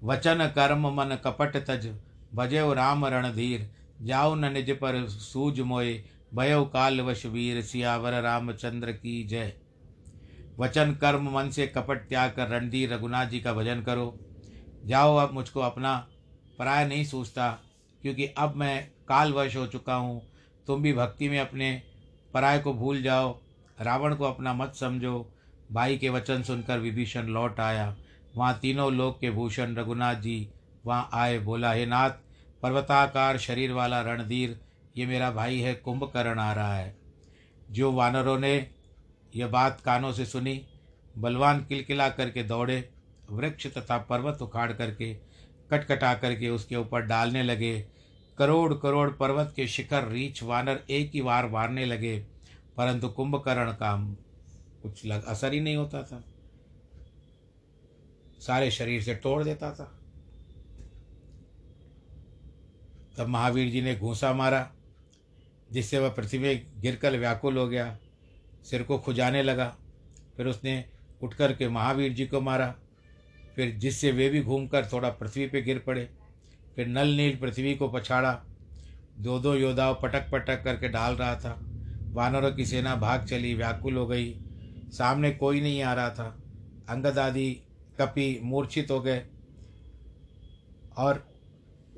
वचन, 0.05 0.53
कर्म, 0.55 0.89
मन, 0.89 1.19
कपट, 1.25 1.57
तज 1.57 1.99
भजे 2.35 2.75
राम 2.75 3.07
रणधीर, 3.07 3.71
जाओ 4.03 4.35
न 4.35 4.53
निज 4.53 4.71
पर 4.71 5.09
सूझ 5.09 5.61
मोए 5.61 6.05
भयो 6.35 6.65
काल 6.65 7.01
वश 7.01 7.27
वीर, 7.27 7.63
सियावर 7.63 8.23
रामचंद्र 8.23 8.93
की 8.93 9.25
जय। 9.25 9.53
वचन 10.59 10.93
कर्म 10.95 11.31
मन 11.31 11.51
से 11.51 11.67
कपट 11.67 12.09
त्याग 12.09 12.31
कर 12.31 12.49
रणधीर 12.49 12.93
रघुनाथ 12.93 13.27
जी 13.27 13.41
का 13.41 13.53
भजन 13.53 13.81
करो। 13.81 14.19
जाओ 14.85 15.17
अब 15.17 15.33
मुझको 15.33 15.61
अपना 15.61 15.97
पराय 16.59 16.87
नहीं 16.87 17.05
सोचता, 17.05 17.51
क्योंकि 18.03 18.27
अब 18.27 18.55
मैं 18.57 18.87
कालवश 19.09 19.57
हो 19.57 19.67
चुका 19.67 19.95
हूँ। 19.95 20.23
तुम 20.67 20.83
भी 20.83 20.93
भक्ति 20.93 21.29
में 21.29 21.39
अपने 21.39 21.83
पराय 22.35 22.59
को 22.59 22.73
भूल 22.75 23.03
जाओ। 23.03 23.39
रावण 23.81 24.15
को 24.15 24.25
अपना 24.25 24.55
मत 24.55 24.75
समझो। 24.75 25.33
भाई 25.73 25.97
के 25.99 26.09
वचन 26.09 26.43
सुनकर 26.43 26.79
विभीषण 26.79 27.27
लौट 27.27 27.61
आया। 27.61 27.97
वहाँ 28.37 28.59
तीनों 28.63 28.93
लोक 28.93 29.21
के 29.21 29.31
भूषण 29.31 29.75
रघुनाथ 29.75 30.15
जी 30.15 30.49
वहाँ 30.87 31.09
आए, 31.13 31.39
बोला, 31.39 31.73
हे 31.73 31.87
नाथ, 31.87 32.11
पर्वताकार 32.63 33.39
शरीर 33.39 33.73
वाला 33.73 34.01
रणधीर, 34.01 34.61
ये 34.97 35.07
मेरा 35.07 35.31
भाई 35.31 35.59
है, 35.59 35.75
कुंभकर्ण 35.75 36.39
आ 36.39 36.53
रहा 36.53 36.75
है। 36.75 36.97
जो 37.71 37.93
वानरों 37.93 38.39
ने 38.39 38.76
यह 39.37 39.47
बात 39.47 39.81
कानों 39.81 40.13
से 40.13 40.27
सुनी, 40.27 40.67
बलवान 41.19 41.65
किलकिला 41.65 42.09
करके 42.09 42.43
दौड़े, 42.43 42.89
वृक्ष 43.31 43.67
तथा 43.67 43.99
पर्वत 43.99 44.43
उखाड़ 44.43 44.73
करके, 44.73 45.15
कटकटा 45.71 46.15
करके 46.15 46.49
उसके 46.49 46.77
ऊपर 46.77 47.01
डालने 47.01 47.43
लगे। 47.43 47.87
करोड़ 48.39 48.75
करोड़ 48.75 49.11
पर्वत 49.11 49.53
के 49.57 49.67
शिखर 49.67 50.09
रीछ 50.09 50.43
वानर 50.43 50.81
एक 50.91 51.11
ही 51.15 51.23
बार 51.23 51.49
मारने 51.49 51.85
लगे, 51.85 52.19
परंतु 52.77 53.09
कुंभकर्ण 53.09 53.73
का 53.73 53.97
कुछ 54.83 55.05
लग 55.07 55.25
असर 55.25 55.53
ही 55.53 55.61
नहीं 55.61 55.77
होता 55.77 56.03
था। 56.03 56.25
सारे 58.41 58.71
शरीर 58.71 59.03
से 59.03 59.15
तोड़ 59.15 59.43
देता 59.45 59.71
था। 59.71 59.93
तब 63.19 63.27
महावीर 63.27 63.71
जी 63.71 63.83
ने 63.83 63.97
घूसा 63.97 64.33
मारा, 64.33 64.71
जिससे 65.73 65.99
वह 65.99 66.09
पृथ्वी 66.09 66.55
गिरकर 66.55 67.19
व्याकुल 67.19 67.57
हो 67.59 67.69
गया। 67.69 67.99
सिर 68.71 68.83
को 68.83 68.99
खुजाने 68.99 69.43
लगा। 69.43 69.77
फिर 70.37 70.47
उसने 70.47 70.85
उठ 71.23 71.35
कर 71.35 71.53
के 71.53 71.69
महावीर 71.69 72.13
जी 72.13 72.27
को 72.27 72.41
मारा। 72.41 72.75
फिर 73.57 73.71
जिससे 73.71 74.13
वे 74.13 74.29
भी 74.29 74.43
घूमकर 74.43 74.87
थोड़ा 74.87 75.11
पृथ्वी 75.11 75.47
पे 75.47 75.63
गिर 75.63 75.79
पड़े। 75.79 76.11
फिर 76.77 76.87
नल 76.87 77.07
नील 77.07 77.37
पृथ्वी 77.37 77.75
को 77.75 77.89
पछाड़ा। 77.89 78.43
दो 79.19 79.39
दो 79.39 79.55
योद्धाओं 79.55 79.95
पटक 79.95 80.31
पटक 80.31 80.65
करके 80.65 80.89
डाल 80.89 81.15
रहा 81.15 81.37
था। 81.37 81.61
वानरों 82.13 82.53
की 82.53 82.67
सेना 82.67 82.97
भाग 82.97 83.25
चली, 83.25 83.55
व्याकुल 83.55 83.97
हो 83.97 84.07
गई। 84.07 84.35
सामने 84.93 85.31
कोई 85.31 85.61
नहीं 85.61 85.83
आ 85.83 85.95
रहा 85.95 86.11
था। 86.11 86.43
अंगद 86.89 87.19
आदि 87.19 87.61
कपि 88.01 88.41
मूर्छित 88.43 88.91
हो 88.91 89.01
गए। 89.01 89.27
और 90.97 91.27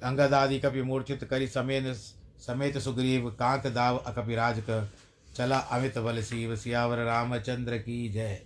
अंगद 0.04 0.34
आदि 0.34 0.60
कपि 0.60 0.82
मूर्छित 0.82 1.24
करी, 1.24 1.46
समेत 1.46 1.96
समेत 2.38 2.78
सुग्रीव 2.78 3.30
कांत 3.30 3.66
दाव 3.66 3.96
अकपिराज 3.96 4.60
कर 4.60 4.90
चला 5.38 5.58
अमित 5.58 5.98
बल 5.98 6.22
शिव 6.22 6.56
सियावर 6.56 6.98
रामचंद्र 6.98 7.78
की 7.78 8.08
जय। 8.08 8.42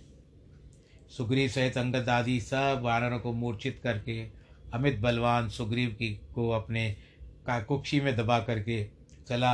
सुग्रीव 1.17 1.49
सहित 1.49 1.77
अंगद 1.77 2.09
आदि 2.09 2.41
सब 2.41 2.79
वानरों 2.83 3.19
को 3.19 3.33
मूर्छित 3.33 3.79
करके, 3.83 4.29
अमित 4.73 4.99
बलवान 4.99 5.49
सुग्रीव 5.49 5.89
की 5.89 6.21
को 6.35 6.49
अपने 6.49 6.97
का 7.47 7.59
कुक्षी 7.59 8.01
में 8.01 8.15
दबा 8.15 8.39
करके 8.39 8.89
चला। 9.27 9.53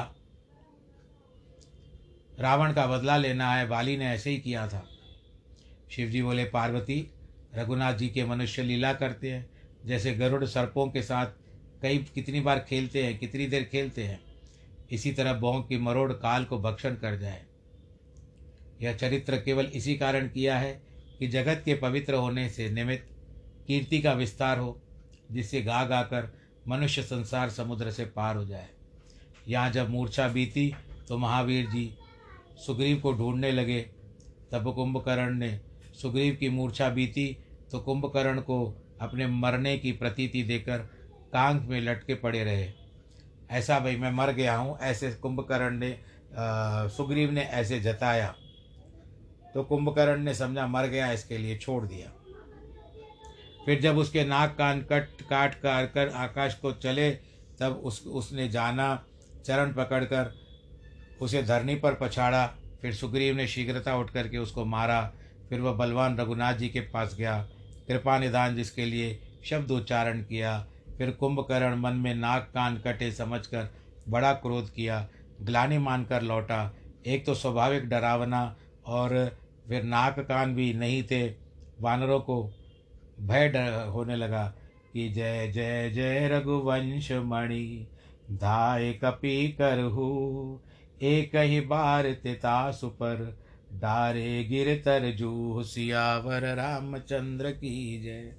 रावण 2.40 2.74
का 2.74 2.88
बदला 2.88 3.18
लेना 3.18 3.54
है 3.54 3.68
बाली 3.68 3.98
ने 3.98 4.06
ऐसे 4.06 4.30
ही 4.30 4.38
किया 4.38 4.68
था। 4.68 4.90
शिवजी 5.92 6.22
बोले, 6.22 6.46
पार्वती, 6.46 7.12
रघुनाथ 7.56 7.94
जी 7.94 8.10
के 8.10 8.26
मनुष्य 8.26 8.64
लीला 8.64 8.94
करते 8.94 9.32
हैं। 9.32 9.50
जैसे 9.86 10.14
गरुड़ 10.14 10.46
सर्पों 10.46 10.88
के 10.88 11.02
साथ 11.02 11.28
कई 11.82 11.98
कितनी 11.98 12.40
बार 12.40 12.60
खेलते 12.60 13.06
हैं, 13.06 13.18
कितनी 13.18 13.48
देर 13.48 13.64
खेलते 13.64 14.04
हैं। 14.04 14.29
इसी 14.92 15.12
तरह 15.12 15.34
बोंग 15.34 15.64
की 15.64 15.78
मरोड़ 15.78 16.12
काल 16.14 16.46
को 16.46 16.60
भक्षण 16.60 16.96
कर 16.96 17.18
जाए। 17.18 17.46
यह 18.82 18.94
चरित्र 18.94 19.38
केवल 19.38 19.66
इसी 19.66 19.96
कारण 19.98 20.28
किया 20.28 20.58
है 20.58 20.72
कि 21.20 21.28
जगत 21.28 21.62
के 21.66 21.74
पवित्र 21.74 22.14
होने 22.14 22.48
से 22.50 22.70
निमित्त 22.70 23.08
कीर्ति 23.68 24.02
का 24.02 24.14
विस्तार 24.14 24.60
हो, 24.60 24.80
जिससे 25.32 25.62
गा 25.62 25.84
गा 25.84 26.02
कर 26.04 26.32
मनुष्य 26.68 27.04
संसार 27.04 27.50
समुद्र 27.50 27.92
से 27.92 28.06
पार 28.06 28.36
हो 28.36 28.46
जाए। 28.46 28.68
यहाँ 29.48 29.72
जब 29.72 29.90
मूर्छा 29.90 30.28
बीती 30.28 30.74
तो 31.08 31.18
महावीर 31.18 31.70
जी 31.70 31.90
सुग्रीव 32.66 33.00
को 33.00 33.14
ढूँढने 33.14 33.52
लगे। 33.52 33.80
तब 34.52 34.74
कुंभकर्ण 34.76 35.34
ने 35.34 35.60
सुग्रीव 36.02 36.36
की 36.36 36.50
मूर्छा 36.50 36.90
बीती 36.90 37.26
तो 37.72 37.80
कुंभकर्ण 37.80 38.42
को 38.42 38.60
अपने 39.02 39.28
मरने 39.28 39.78
की 39.78 39.92
प्रतीति 39.92 40.44
देकर 40.44 40.78
कांग 41.34 41.62
में 41.62 41.80
लटके 41.82 42.16
पड़े 42.16 42.44
रहे। 42.44 42.68
ऐसा 43.50 43.80
भाई 43.80 43.96
मैं 43.96 44.12
मर 44.12 44.32
गया 44.32 44.56
हूँ, 44.56 44.78
ऐसे 44.80 45.12
कुंभकर्ण 45.12 45.78
ने 45.78 45.98
सुग्रीव 46.90 47.32
ने 47.32 47.42
ऐसे 47.42 47.80
जताया। 47.80 48.28
तो 49.54 49.64
कुंभकर्ण 49.64 50.24
ने 50.24 50.34
समझा, 50.34 50.68
मर 50.68 50.88
गया, 50.88 51.12
इसके 51.12 51.38
लिए 51.38 51.58
छोड़ 51.58 51.84
दिया। 51.86 52.12
फिर 53.66 53.80
जब 53.82 53.98
उसके 53.98 54.24
नाक 54.24 54.56
कान 54.58 54.82
कट, 54.82 55.22
काट 55.22 55.56
कर 55.56 55.86
कर 55.86 56.10
आकाश 56.10 56.54
को 56.56 56.72
चले, 56.74 57.10
तब 57.60 57.82
उस, 57.84 58.06
उसने 58.08 58.48
जाना, 58.50 59.04
चरण 59.46 59.74
पकड़कर 59.74 60.34
उसे 61.22 61.44
धरनी 61.44 61.76
पर 61.76 61.94
पछाड़ा। 61.94 62.46
फिर 62.82 62.94
सुग्रीव 62.94 63.36
ने 63.36 63.48
शीघ्रता 63.48 63.96
उठ 63.98 64.12
करके 64.12 64.38
उसको 64.38 64.66
मारा। 64.66 65.02
फिर 65.50 65.62
वह 65.62 65.74
बलवान 65.74 66.18
रघुनाथ 66.18 66.54
जी 66.54 66.70
के 66.70 66.80
पास 66.82 67.16
गया। 67.16 67.38
कृपा 67.88 68.18
निदान 68.20 68.56
जिसके 68.56 68.86
लिए 68.86 69.20
शब्द 69.46 69.72
उच्चारण 69.72 70.22
किया। 70.22 70.54
फिर 71.00 71.12
कुंभकर्ण 71.12 71.76
मन 71.76 71.94
में 71.96 72.14
नाक 72.16 72.50
कान 72.54 72.78
कटे 72.78 73.12
समझकर 73.12 73.70
बड़ा 74.10 74.32
क्रोध 74.36 74.70
किया, 74.74 75.08
ग्लानि 75.42 75.78
मानकर 75.78 76.22
लौटा। 76.22 76.72
एक 77.08 77.26
तो 77.26 77.34
स्वाभाविक 77.34 77.90
डरावना 77.90 78.56
और 78.86 79.14
फिर 79.68 79.84
नाक 79.84 80.20
कान 80.20 80.56
भी 80.56 80.74
नहीं 80.74 81.04
थे, 81.04 81.28
वानरों 81.82 82.20
को 82.20 82.42
भय 83.22 83.48
होने 83.90 84.16
लगा 84.16 84.44
कि 84.94 85.08
जय 85.10 85.48
जय 85.48 85.90
जय 85.90 86.28
रघुवंश 86.28 87.12
मणि, 87.12 87.88
धाय 88.32 88.92
कपि 88.94 89.48
करहु। 89.52 90.58
एक 91.02 91.36
ही 91.36 91.60
बार 91.62 92.12
तिता 92.14 92.72
सुपर 92.72 93.38
डारे 93.74 94.44
गिर 94.44 94.76
तर 94.86 95.10
जू 95.12 95.64
सियावर 95.64 96.54
रामचंद्र 96.56 97.52
की 97.52 98.02
जय। 98.02 98.34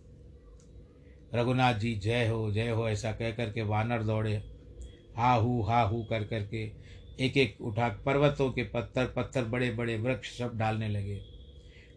रघुनाथ 1.35 1.75
जी, 1.75 1.95
जय 1.95 2.29
हो 2.29 2.53
जय 2.53 2.69
हो, 2.69 2.89
ऐसा 2.89 3.13
कह 3.13 3.31
करके 3.31 3.63
वानर 3.63 4.03
दौड़े। 4.03 4.43
हा 5.17 5.35
हू 5.35 5.63
हा 5.63 5.83
हू 5.83 6.05
कर 6.05 6.25
करके 6.25 6.73
एक 7.21 7.37
एक 7.37 7.61
उठा 7.61 7.89
पर्वतों 7.89 8.53
के 8.53 8.63
पत्थर 8.63 9.07
पत्थर 9.07 9.45
बड़े 9.45 9.71
बड़े 9.71 9.97
वृक्ष 9.97 10.39
सब 10.39 10.59
डालने 10.59 10.89
लगे। 10.89 11.21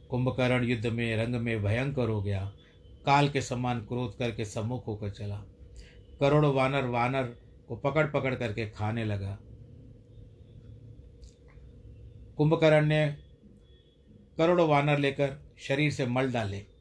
कुंभकर्ण 0.10 0.64
युद्ध 0.64 0.86
में, 0.86 1.18
रंग 1.18 1.36
में 1.36 1.64
भयंकर 1.64 2.10
हो 2.10 2.22
गया। 2.22 2.54
काल 3.06 3.30
के 3.30 3.42
समान 3.42 3.80
क्रोध 3.80 4.18
करके 4.18 4.46
सम्मुख 4.46 4.88
होकर 4.88 5.10
चला। 5.10 5.44
करोड़ों 6.20 6.54
वानर 6.54 6.86
वानर 6.86 7.24
को 7.68 7.76
पकड़ 7.76 8.08
पकड़ 8.08 8.36
करके 8.36 8.70
खाने 8.70 9.06
लगा। 9.06 9.40
कुंभकर्ण 12.38 12.86
ने 12.86 13.18
करोड़ों 14.38 14.70
वानर 14.70 14.98
लेकर 14.98 15.38
शरीर 15.60 15.92
से 15.92 16.06
मल 16.06 16.32
डाले। 16.32 16.73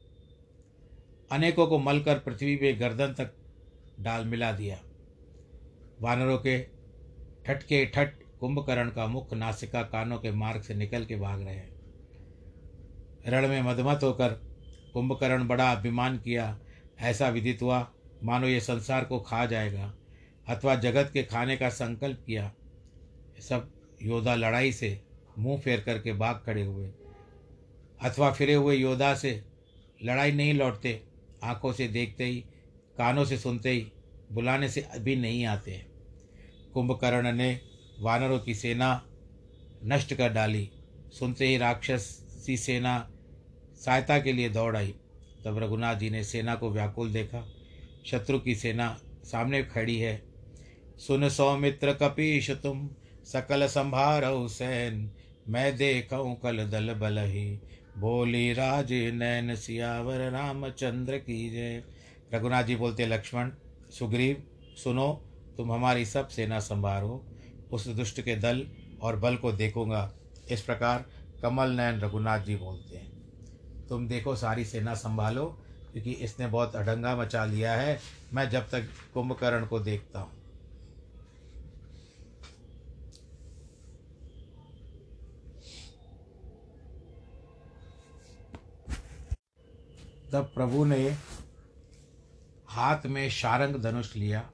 अनेकों 1.33 1.65
को 1.67 1.79
मलकर 1.79 2.19
पृथ्वी 2.19 2.55
पे 2.55 2.73
गर्दन 2.73 3.13
तक 3.13 3.33
डाल 3.99 4.25
मिला 4.25 4.51
दिया। 4.51 4.79
वानरों 6.01 6.37
के 6.37 6.57
ठटके 7.45 7.85
ठट 7.85 8.21
कुंभकर्ण 8.39 8.89
का 8.89 9.05
मुख 9.07 9.33
नासिका 9.33 9.81
कानों 9.83 10.17
के 10.17 10.31
मार्ग 10.31 10.61
से 10.61 10.75
निकल 10.75 11.05
के 11.05 11.15
भाग 11.15 11.41
रहे 11.41 11.55
हैं। 11.55 11.71
रण 13.27 13.47
में 13.47 13.61
मधमत 13.61 14.03
होकर 14.03 14.29
कुंभकर्ण 14.93 15.47
बड़ा 15.47 15.71
अभिमान 15.71 16.17
किया, 16.17 16.57
ऐसा 16.99 17.29
विदित 17.29 17.61
हुआ, 17.61 17.87
मानो 18.23 18.47
ये 18.47 18.59
संसार 18.59 19.05
को 19.05 19.19
खा 19.19 19.45
जाएगा, 19.45 19.93
अथवा 20.47 20.75
जगत 20.75 21.09
के 21.13 21.23
खाने 21.23 21.55
का 21.57 21.69
संकल्प 21.69 22.23
किया। 22.25 22.51
सब 23.39 23.71
योद्धा 24.01 24.35
लड़ाई 24.35 24.71
से 24.71 24.99
मुँह 25.37 25.59
फेर 25.59 25.81
करके 25.81 26.13
भाग 26.13 26.41
खड़े 26.45 26.63
हुए, 26.63 26.87
अथवा 28.01 28.31
फिरे 28.31 28.53
हुए 28.53 28.75
योद्धा 28.75 29.13
से 29.15 29.41
लड़ाई 30.03 30.31
नहीं 30.31 30.53
लौटते। 30.53 31.01
आँखों 31.43 31.73
से 31.73 31.87
देखते 31.87 32.25
ही, 32.25 32.35
कानों 32.97 33.25
से 33.25 33.37
सुनते 33.37 33.69
ही, 33.69 33.91
बुलाने 34.31 34.69
से 34.69 34.81
अभी 34.81 35.15
नहीं 35.15 35.45
आते 35.45 35.71
हैं। 35.71 35.87
कुंभकर्ण 36.73 37.31
ने 37.31 37.59
वानरों 37.99 38.39
की 38.39 38.55
सेना 38.55 39.05
नष्ट 39.85 40.13
कर 40.13 40.29
डाली। 40.29 40.71
सुनते 41.19 41.47
ही 41.47 41.57
राक्षसी 41.57 42.57
सेना 42.57 43.11
सहायता 43.85 44.19
के 44.19 44.33
लिए 44.33 44.49
दौड़ 44.49 44.77
आई। 44.77 44.95
तब 45.45 45.57
रघुनाथ 45.57 45.95
जी 45.95 46.09
ने 46.09 46.23
सेना 46.23 46.55
को 46.55 46.69
व्याकुल 46.69 47.13
देखा। 47.13 47.53
शत्रु 48.05 48.39
की 48.39 48.55
सेना 48.55 49.01
सामने 49.23 49.63
खड़ी 49.63 49.99
है। 49.99 50.23
सुन 50.97 51.29
सौमित्र 51.29 51.93
कपीश 51.93 52.51
तुम 52.51 52.89
सकल 53.25 53.67
संभार 53.67 54.21
सैन। 54.47 55.11
मैं 55.49 55.77
देखूँ 55.77 56.35
कल 56.35 56.67
दल 56.69 56.93
बल 56.93 57.17
ही। 57.17 57.59
बोली, 57.97 58.53
राज 58.53 58.93
नैन 58.93 59.55
सियावर, 59.55 60.29
रामचंद्र 60.31 61.17
की 61.17 61.49
जय। 61.49 61.83
रघुनाथ 62.33 62.63
जी 62.63 62.75
बोलते, 62.75 63.05
लक्ष्मण, 63.05 63.51
सुग्रीव, 63.91 64.43
सुनो, 64.75 65.23
तुम 65.57 65.71
हमारी 65.71 66.05
सब 66.05 66.27
सेना 66.27 66.59
संभारो। 66.59 67.25
उस 67.71 67.87
दुष्ट 67.87 68.21
के 68.21 68.35
दल 68.35 68.67
और 69.01 69.15
बल 69.15 69.35
को 69.35 69.51
देखूँगा। 69.51 70.13
इस 70.49 70.61
प्रकार 70.61 71.05
कमल 71.41 71.69
नयन 71.69 71.99
रघुनाथ 71.99 72.39
जी 72.39 72.55
बोलते 72.55 72.97
हैं। 72.97 73.11
तुम 73.89 74.07
देखो, 74.07 74.35
सारी 74.35 74.65
सेना 74.65 74.93
संभालो, 74.93 75.45
क्योंकि 75.91 76.11
इसने 76.11 76.47
बहुत 76.47 76.75
अडंगा 76.75 77.15
मचा 77.15 77.45
लिया 77.45 77.73
है। 77.73 77.99
मैं 78.33 78.49
जब 78.49 78.69
तक 78.69 78.87
कुंभकर्ण 79.13 79.65
को 79.65 79.79
देखता 79.79 80.19
हूँ। 80.19 80.42
तब 90.33 90.51
प्रभु 90.55 90.85
ने 90.85 91.17
हाथ 92.67 93.05
में 93.05 93.29
शारंग 93.29 93.75
धनुष 93.75 94.15
लिया। 94.15 94.49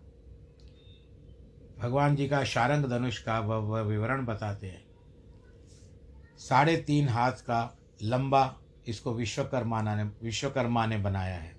भगवान 1.79 2.15
जी 2.15 2.27
का 2.27 2.43
शारंग 2.43 2.85
धनुष 2.85 3.17
का 3.17 3.39
वह 3.39 3.81
विवरण 3.81 4.25
बताते 4.25 4.67
हैं। 4.67 4.85
साढ़े 6.37 6.77
तीन 6.77 7.09
हाथ 7.09 7.31
का 7.31 7.77
लंबा 8.03 8.55
इसको 8.87 9.13
विश्वकर्मा 9.13 9.81
ने 9.81 10.03
विश्वकर्मा 10.03 10.85
ने 10.85 10.97
बनाया 10.97 11.35
है। 11.35 11.55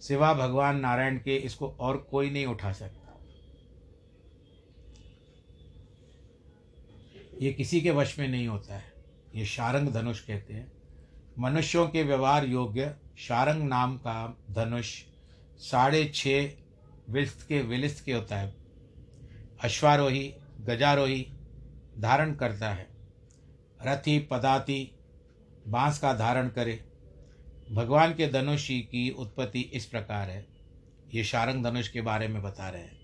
सिवा 0.00 0.34
भगवान 0.34 0.80
नारायण 0.80 1.18
के 1.18 1.36
इसको 1.36 1.68
और 1.80 1.96
कोई 1.96 2.30
नहीं 2.30 2.46
उठा 2.46 2.72
सकता। 2.72 3.18
ये 7.42 7.52
किसी 7.52 7.80
के 7.80 7.90
वश 7.90 8.18
में 8.18 8.28
नहीं 8.28 8.48
होता 8.48 8.74
है। 8.74 8.92
ये 9.34 9.44
शारंग 9.44 9.88
धनुष 9.88 10.20
कहते 10.20 10.54
हैं। 10.54 10.72
मनुष्यों 11.38 11.88
के 11.88 12.02
व्यवहार 12.02 12.44
योग्य 12.44 12.96
शारंग 13.18 13.68
नाम 13.68 13.96
का 13.96 14.38
धनुष 14.50 15.02
साढ़े 15.58 16.12
छः 16.14 16.50
विस्त 17.10 17.48
के 17.48 17.62
विलिस्त 17.62 18.04
के 18.04 18.12
होता 18.12 18.36
है। 18.36 18.54
अश्वारोही, 19.60 20.34
गजारोही 20.60 21.26
धारण 21.98 22.34
करता 22.34 22.70
है। 22.70 22.88
रथी, 23.86 24.18
पदाती, 24.18 24.92
बाँस 25.68 25.98
का 25.98 26.14
धारण 26.14 26.48
करे। 26.48 26.84
भगवान 27.72 28.14
के 28.14 28.28
धनुषी 28.28 28.80
की 28.80 29.10
उत्पत्ति 29.10 29.60
इस 29.60 29.86
प्रकार 29.86 30.30
है। 30.30 30.46
ये 31.14 31.24
शारंग 31.24 31.64
धनुष 31.64 31.88
के 31.88 32.00
बारे 32.00 32.28
में 32.28 32.42
बता 32.42 32.68
रहे 32.68 32.82
हैं। 32.82 33.00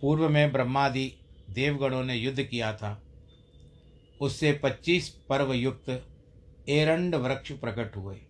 पूर्व 0.00 0.28
में 0.28 0.52
ब्रह्मादि 0.52 1.12
देवगणों 1.50 2.04
ने 2.04 2.14
युद्ध 2.14 2.42
किया 2.42 2.72
था। 2.72 3.02
उससे 4.20 4.52
पच्चीस 4.52 5.08
पर्व 5.08 5.52
युक्त 5.52 6.08
एरंड 6.68 7.14
वृक्ष 7.14 7.52
प्रकट 7.52 7.96
हुए। 7.96 8.20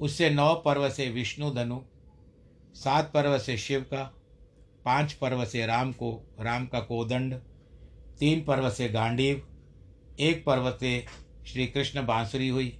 उससे 0.00 0.30
नौ 0.30 0.54
पर्व 0.54 0.90
से 0.90 1.10
विष्णु 1.10 1.50
धनु, 1.50 1.80
सात 2.74 3.10
पर्व 3.14 3.38
से 3.38 3.56
शिव 3.56 3.80
का, 3.80 4.14
पाँच 4.84 5.12
पर्व 5.12 5.44
से 5.44 5.66
राम 5.66 5.92
को, 5.92 6.34
राम 6.40 6.66
का 6.66 6.80
कोदंड, 6.80 7.34
तीन 8.18 8.44
पर्व 8.44 8.70
से 8.70 8.88
गांडीव, 8.88 9.48
एक 10.20 10.44
पर्व 10.44 10.76
से 10.80 11.06
श्री 11.46 11.66
कृष्ण 11.66 12.06
बांसुरी 12.06 12.48
हुई। 12.48 12.78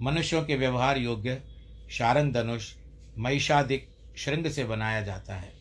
मनुष्यों 0.00 0.42
के 0.42 0.56
व्यवहार 0.56 0.98
योग्य 0.98 1.42
शारंग 1.90 2.32
धनुष 2.32 2.74
महिषादिक 3.18 3.90
श्रृंग 4.16 4.46
से 4.46 4.64
बनाया 4.64 5.02
जाता 5.02 5.34
है। 5.34 5.52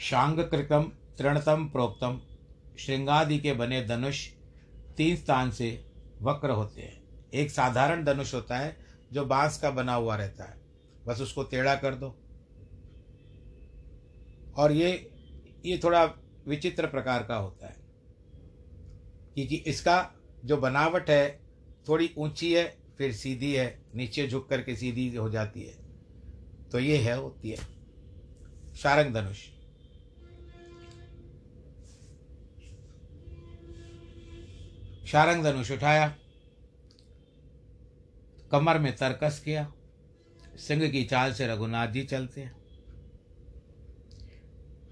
शांग 0.00 0.38
कृतम, 0.38 0.82
तृणतम, 1.18 1.68
प्रोक्तम, 1.68 2.20
श्रृंगादि 2.78 3.38
के 3.38 3.52
बने 3.52 3.86
धनुष 3.86 4.28
तीन 4.96 5.16
स्थान 5.16 5.50
से 5.50 5.84
वक्र 6.22 6.50
होते 6.50 6.82
हैं। 6.82 7.30
एक 7.34 7.50
साधारण 7.50 8.04
धनुष 8.04 8.34
होता 8.34 8.58
है 8.58 8.81
जो 9.12 9.24
बाँस 9.24 9.58
का 9.58 9.70
बना 9.70 9.94
हुआ 9.94 10.16
रहता 10.16 10.44
है। 10.44 10.60
बस 11.06 11.20
उसको 11.20 11.42
टेढ़ा 11.42 11.74
कर 11.74 11.94
दो। 11.94 12.18
और 14.56 14.72
ये 14.72 15.10
ये 15.66 15.80
थोड़ा 15.84 16.04
विचित्र 16.48 16.86
प्रकार 16.86 17.22
का 17.22 17.36
होता 17.36 17.66
है। 17.66 17.76
क्योंकि 19.34 19.56
इसका 19.56 20.14
जो 20.44 20.56
बनावट 20.56 21.10
है, 21.10 21.40
थोड़ी 21.88 22.14
ऊँची 22.18 22.54
है, 22.54 22.78
फिर 22.98 23.12
सीधी 23.12 23.54
है, 23.54 23.82
नीचे 23.94 24.28
झुक 24.28 24.48
करके 24.48 24.76
सीधी 24.76 25.16
हो 25.16 25.30
जाती 25.30 25.62
है। 25.62 25.74
तो 26.70 26.78
ये 26.78 26.96
है, 26.96 27.16
होती 27.16 27.50
है। 27.50 27.56
शारंग 28.74 29.14
धनुष 29.14 29.38
शारंग 35.06 35.44
धनुष 35.44 35.70
उठाया। 35.70 36.18
कमर 38.52 38.78
में 38.78 38.96
तरकस 38.96 39.42
किया, 39.44 39.72
सिंह 40.56 40.88
की 40.88 41.04
चाल 41.04 41.32
से 41.32 41.46
रघुनाथ 41.46 41.88
जी 41.88 42.02
चलते 42.02 42.40
हैं। 42.40 42.52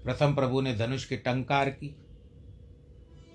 प्रथम 0.03 0.35
प्रभु 0.35 0.61
ने 0.61 0.75
धनुष 0.75 1.05
की 1.05 1.17
टंकार 1.17 1.69
की। 1.69 1.95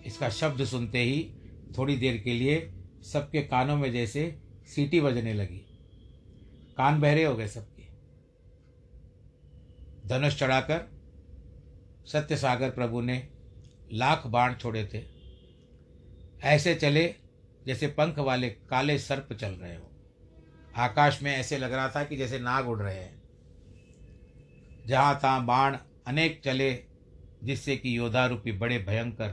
इसका 0.07 0.29
शब्द 0.29 0.65
सुनते 0.65 0.99
ही 0.99 1.35
थोड़ी 1.79 1.97
देर 1.97 2.19
के 2.19 2.33
लिए 2.33 2.73
सबके 3.03 3.43
कानों 3.43 3.77
में 3.77 3.93
जैसे 3.93 4.39
सीटी 4.67 5.01
बजने 5.01 5.35
लगी। 5.35 5.59
कान 6.77 7.01
बहरे 7.01 7.25
हो 7.25 7.37
गए 7.37 7.49
सबके। 7.49 7.83
धनुष 10.09 10.39
चढ़ाकर 10.39 10.85
सत्य 12.07 12.37
सागर 12.37 12.71
प्रभु 12.71 13.01
ने 13.01 13.29
लाख 13.93 14.27
बाण 14.27 14.55
छोड़े 14.55 14.89
थे। 14.95 15.05
ऐसे 16.43 16.75
चले 16.75 17.15
जैसे 17.67 17.87
पंख 17.87 18.19
वाले 18.19 18.51
काले 18.51 18.99
सर्प 18.99 19.33
चल 19.33 19.53
रहे 19.53 19.77
हो। 19.77 19.96
आकाश 20.77 21.23
में 21.23 21.37
ऐसे 21.37 21.59
लग 21.59 21.73
रहा 21.73 21.89
था 21.89 22.05
कि 22.05 22.17
जैसे 22.17 22.39
नाग 22.39 22.69
उड़ 22.69 22.83
रहे 22.83 22.97
हैं। 22.97 23.23
जहाँ 24.87 25.19
तहाँ 25.23 25.47
बाण 25.47 25.77
अनेक 26.07 26.41
चले, 26.45 26.85
जिससे 27.45 27.77
कि 27.77 27.99
योद्धा 27.99 28.27
रूपी 28.27 28.53
बड़े 28.53 28.79
भयंकर 28.79 29.29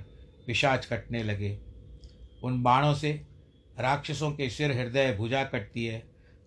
पिशाच 0.47 0.86
कटने 0.86 1.23
लगे। 1.23 1.60
उन 2.43 2.63
बाणों 2.63 2.93
से 2.93 3.27
राक्षसों 3.79 4.32
के 4.32 4.49
सिर 4.49 4.71
हृदय 4.71 5.13
भुजा 5.13 5.43
कटती 5.43 5.86
है 5.86 6.03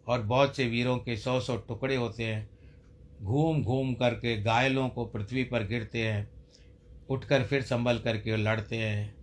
और 0.09 0.23
बहुत 0.23 0.57
से 0.57 0.67
वीरों 0.67 0.99
के 0.99 1.17
सौ 1.17 1.41
सौ 1.41 1.57
टुकड़े 1.57 1.97
होते 1.97 2.25
हैं। 2.25 2.51
घूम 3.23 3.63
घूम 3.63 3.95
करके 3.95 4.43
घायलों 4.43 4.89
को 4.89 5.05
पृथ्वी 5.05 5.45
पर 5.45 5.67
गिरते 5.67 6.03
हैं। 6.03 6.31
उठकर 7.11 7.45
फिर 7.45 7.63
संभल 7.63 7.99
करके 7.99 8.37
लड़ते 8.37 8.77
हैं। 8.77 9.15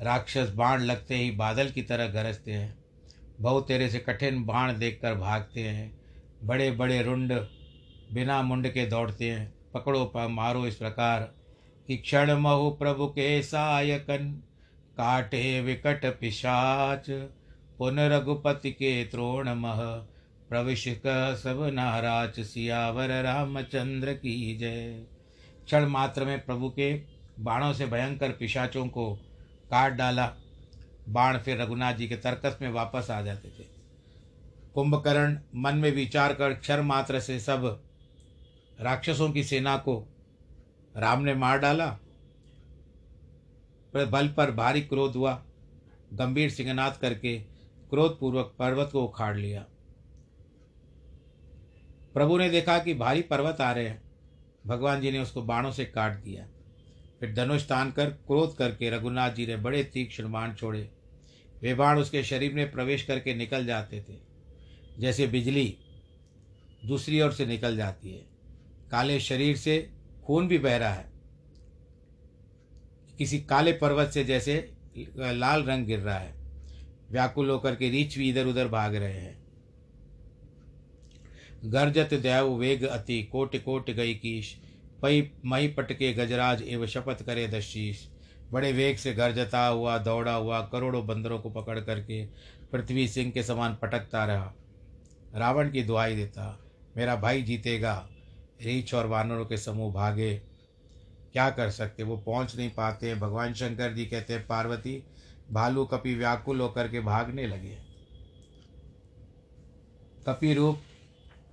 राक्षस 0.00 0.52
बाण 0.54 0.80
लगते 0.82 1.16
ही 1.16 1.30
बादल 1.30 1.70
की 1.70 1.82
तरह 1.82 2.06
गरजते 2.06 2.52
हैं। 2.52 2.81
बहु 3.42 3.60
तेरे 3.60 3.88
से 3.88 3.98
कठिन 3.98 4.44
बाण 4.44 4.78
देखकर 4.78 5.14
भागते 5.14 5.60
हैं। 5.60 6.00
बड़े 6.44 6.70
बड़े 6.70 7.02
रुंड 7.02 7.32
बिना 8.12 8.42
मुंड 8.42 8.68
के 8.68 8.86
दौड़ते 8.86 9.30
हैं। 9.30 9.54
पकड़ो 9.74 10.04
पर 10.04 10.28
मारो 10.28 10.66
इस 10.66 10.76
प्रकार। 10.76 11.34
कि 11.86 11.96
क्षण 11.96 12.32
महु 12.32 12.70
प्रभु 12.70 13.06
के 13.06 13.42
सायकन 13.42 14.42
काटे 14.96 15.60
विकट 15.60 16.20
पिशाच। 16.20 17.10
पुन 17.78 18.00
रघुपति 18.00 18.70
के 18.70 19.04
त्रोण 19.04 19.48
मह 19.54 19.78
प्रविश 20.48 20.88
सब 21.42 21.70
नाराज़। 21.74 22.40
सियावर 22.40 23.22
रामचंद्र 23.22 24.12
की 24.12 24.56
जय। 24.56 25.04
क्षण 25.64 25.86
मात्र 25.86 26.24
में 26.24 26.44
प्रभु 26.44 26.70
के 26.70 26.94
बाणों 27.40 27.72
से 27.72 27.86
भयंकर 27.86 28.30
पिशाचों 28.30 28.86
को 28.86 29.14
काट 29.70 29.92
डाला। 29.92 30.36
बाण 31.08 31.38
फिर 31.38 31.60
रघुनाथ 31.60 31.94
जी 31.94 32.08
के 32.08 32.16
तर्कस 32.16 32.58
में 32.62 32.68
वापस 32.68 33.10
आ 33.10 33.22
जाते 33.22 33.48
थे। 33.48 33.64
कुंभकर्ण 34.74 35.38
मन 35.54 35.74
में 35.74 35.92
विचार 35.92 36.34
कर 36.34 36.54
क्षर 36.54 36.82
मात्र 36.82 37.20
से 37.20 37.40
सब 37.40 37.82
राक्षसों 38.80 39.32
की 39.32 39.44
सेना 39.44 39.76
को 39.76 40.06
राम 40.96 41.22
ने 41.22 41.34
मार 41.34 41.58
डाला। 41.58 41.98
बल 43.96 44.28
पर 44.28 44.50
भारी 44.50 44.80
क्रोध 44.80 45.12
हुआ। 45.12 45.42
गंभीर 46.12 46.50
सिंहनाथ 46.50 46.92
करके 46.92 47.38
क्रोधपूर्वक 47.90 48.54
पर्वत 48.58 48.90
को 48.92 49.04
उखाड़ 49.04 49.36
लिया। 49.36 49.66
प्रभु 52.14 52.38
ने 52.38 52.50
देखा 52.50 52.78
कि 52.78 52.94
भारी 52.94 53.22
पर्वत 53.22 53.60
आ 53.60 53.72
रहे 53.72 53.88
हैं। 53.88 54.02
भगवान 54.66 55.00
जी 55.00 55.10
ने 55.10 55.18
उसको 55.18 55.42
बाणों 55.42 55.70
से 55.72 55.84
काट 55.84 56.12
दिया। 56.12 56.48
फिर 57.22 57.32
धनुष 57.34 57.62
तान 57.62 57.90
कर 57.90 58.10
क्रोध 58.10 58.56
करके 58.56 58.90
रघुनाथ 58.90 59.30
जी 59.30 59.46
ने 59.46 59.56
बड़े 59.56 59.82
तीक्ष्ण 59.84 60.30
बाण 60.32 60.54
छोड़े। 60.54 60.90
वे 61.62 61.74
बाण 61.74 61.98
उसके 61.98 62.22
शरीर 62.22 62.54
में 62.54 62.70
प्रवेश 62.72 63.02
करके 63.02 63.34
निकल 63.34 63.66
जाते 63.66 64.00
थे। 64.00 64.14
जैसे 64.98 65.26
बिजली 65.26 65.76
दूसरी 66.84 67.20
ओर 67.20 67.32
से 67.32 67.46
निकल 67.46 67.76
जाती 67.76 68.10
है। 68.10 68.24
काले 68.90 69.20
शरीर 69.20 69.56
से 69.56 69.90
खून 70.24 70.48
भी 70.48 70.58
बह 70.58 70.76
रहा 70.76 70.94
है। 70.94 71.12
किसी 73.18 73.40
काले 73.40 73.72
पर्वत 73.72 74.10
से 74.10 74.24
जैसे 74.24 74.72
लाल 75.18 75.62
रंग 75.62 75.86
गिर 75.86 75.98
रहा 75.98 76.18
है। 76.18 76.34
व्याकुल 77.10 77.50
होकर 77.50 77.76
के 77.76 77.90
रीछ 77.90 78.18
भी 78.18 78.30
इधर 78.30 78.46
उधर 78.46 78.68
भाग 78.68 78.94
रहे 78.94 79.20
हैं। 79.20 79.42
गर्जत 81.64 82.14
दैव 82.14 82.52
वेग 82.54 82.82
अति 82.82 83.22
कोट 83.22 83.56
कोट 83.56 83.90
गई 83.90 84.14
कीश। 84.14 84.56
पई 85.02 85.30
मई 85.44 85.68
पटके 85.68 86.12
गजराज 86.12 86.62
एवं 86.62 86.86
शपथ 86.86 87.22
करे 87.22 87.48
दशीष। 87.48 88.06
बड़े 88.52 88.72
वेग 88.72 88.96
से 88.96 89.12
गरजता 89.14 89.66
हुआ, 89.66 89.98
दौड़ा 89.98 90.34
हुआ, 90.34 90.60
करोड़ों 90.60 91.06
बंदरों 91.06 91.38
को 91.38 91.50
पकड़ 91.50 91.80
करके 91.80 92.24
पृथ्वी 92.72 93.08
सिंह 93.08 93.30
के 93.30 93.42
समान 93.42 93.74
पटकता 93.74 94.24
रहा। 94.24 94.52
रावण 95.34 95.70
की 95.70 95.82
दुआई 95.82 96.16
देता, 96.16 96.58
मेरा 96.96 97.16
भाई 97.16 97.42
जीतेगा, 97.42 98.08
रीछ 98.62 98.94
और 98.94 99.06
वानरों 99.06 99.46
के 99.46 99.56
समूह 99.56 99.92
भागे। 99.92 100.34
क्या 101.32 101.50
कर 101.50 101.70
सकते, 101.70 102.02
वो 102.02 102.16
पहुँच 102.16 102.56
नहीं 102.56 102.70
पाते। 102.70 103.14
भगवान 103.14 103.54
शंकर 103.54 103.92
जी 103.92 104.06
कहते 104.06 104.32
हैं 104.32 104.46
पार्वती, 104.46 105.02
भालू 105.50 105.84
कपि 105.84 106.14
व्याकुल 106.14 106.60
होकर 106.60 106.88
के 106.88 107.00
भागने 107.00 107.46
लगे। 107.46 107.78
कपि 110.26 110.54
रूप, 110.54 110.82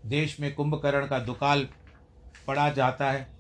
देश 0.06 0.40
में 0.40 0.54
कुंभकर्ण 0.56 1.08
का 1.08 1.20
दुकाल 1.20 1.68
पड़ा 2.48 2.70
जाता 2.70 3.12
है। 3.12 3.39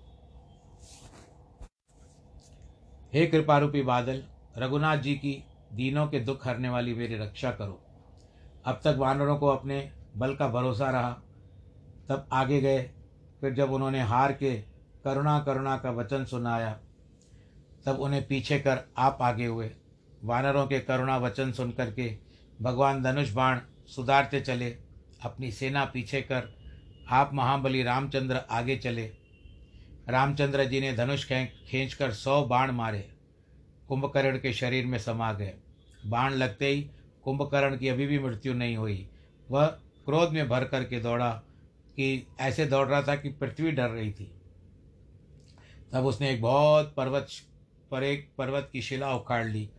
हे 3.14 3.28
कृपारूपी 3.28 3.82
बादल, 3.82 4.24
रघुनाथ 4.58 4.98
जी 4.98 5.16
की 5.16 5.44
दीनों 5.74 6.08
के 6.08 6.20
दुख 6.20 6.48
हरने 6.48 6.70
वाली 6.70 6.94
मेरी 6.94 7.16
रक्षा 7.16 7.52
करो। 7.52 7.86
अब 8.66 8.82
तक 8.84 8.96
वानरों 8.98 9.38
को 9.38 9.48
अपने 9.48 9.92
बल 10.18 10.36
का 10.36 10.48
भरोसा 10.48 10.90
रहा। 10.90 11.12
तब 12.10 12.30
आगे 12.32 12.62
गए, 12.62 12.92
फिर 13.42 13.54
जब 13.54 13.72
उन्होंने 13.72 14.02
हार 14.02 14.34
के 14.34 14.56
करुणा 15.04 15.40
करुणा 15.40 15.78
का 15.78 15.92
वचन 15.92 16.26
सुनाया, 16.26 16.80
तब 17.86 18.00
उन्हें 18.00 18.28
पीछे 18.28 18.60
कर 18.60 18.80
आप 18.98 19.18
आगे 19.22 19.46
हुए। 19.46 19.72
वानरों 20.24 20.68
के 20.68 20.80
करुणा 20.80 21.18
वचन 21.18 21.52
सुन 21.52 21.72
करके 21.72 22.18
भगवान 22.62 23.04
धनुष 23.04 23.34
बाण 23.34 23.60
सुधारते 23.88 24.42
चले, 24.42 24.78
अपनी 25.24 25.52
सेना 25.52 25.86
पीछे 25.86 26.22
कर 26.22 26.56
आप 27.10 27.32
महाबली 27.34 27.84
रामचंद्र 27.84 28.36
आगे 28.36 28.78
चले। 28.78 29.19
रामचंद्र 30.10 30.64
जी 30.64 30.82
ने 30.82 30.94
धनुष 30.94 31.26
खींच 31.26 31.94
कर 31.94 32.12
सौ 32.12 32.46
बाण 32.46 32.72
मारे। 32.72 33.10
कुंभकर्ण 33.88 34.38
के 34.38 34.54
शरीर 34.54 34.86
में 34.86 34.98
समा 34.98 35.34
गए। 35.34 35.54
बाण 36.06 36.34
लगते 36.34 36.68
ही 36.68 36.90
कुंभकर्ण 37.24 37.78
की 37.78 37.88
अभी 37.88 38.08
भी 38.08 38.20
मृत्यु 38.20 38.54
नहीं 38.54 38.78
हुई। 38.78 39.10
वह 39.52 39.66
क्रोध 40.06 40.30
में 40.30 40.50
भर 40.50 40.64
करके 40.64 41.00
दौड़ा 41.00 41.32
कि 41.96 42.28
ऐसे 42.40 42.66
दौड़ 42.66 42.88
रहा 42.88 43.02
था 43.02 43.16
कि 43.16 43.30
पृथ्वी 43.30 43.72
डर 43.72 43.90
रही 43.90 44.12
थी। 44.12 44.32
तब 45.94 46.06
उसने 46.06 46.32
एक 46.32 46.42
बहुत 46.42 46.94
पर्वत, 46.98 47.28
पर 47.92 48.04
एक 48.04 48.32
पर्वत 48.38 48.70
की 48.74 48.82
शिला 48.82 49.16
उखाड़ 49.16 49.48
ली। 49.48 49.70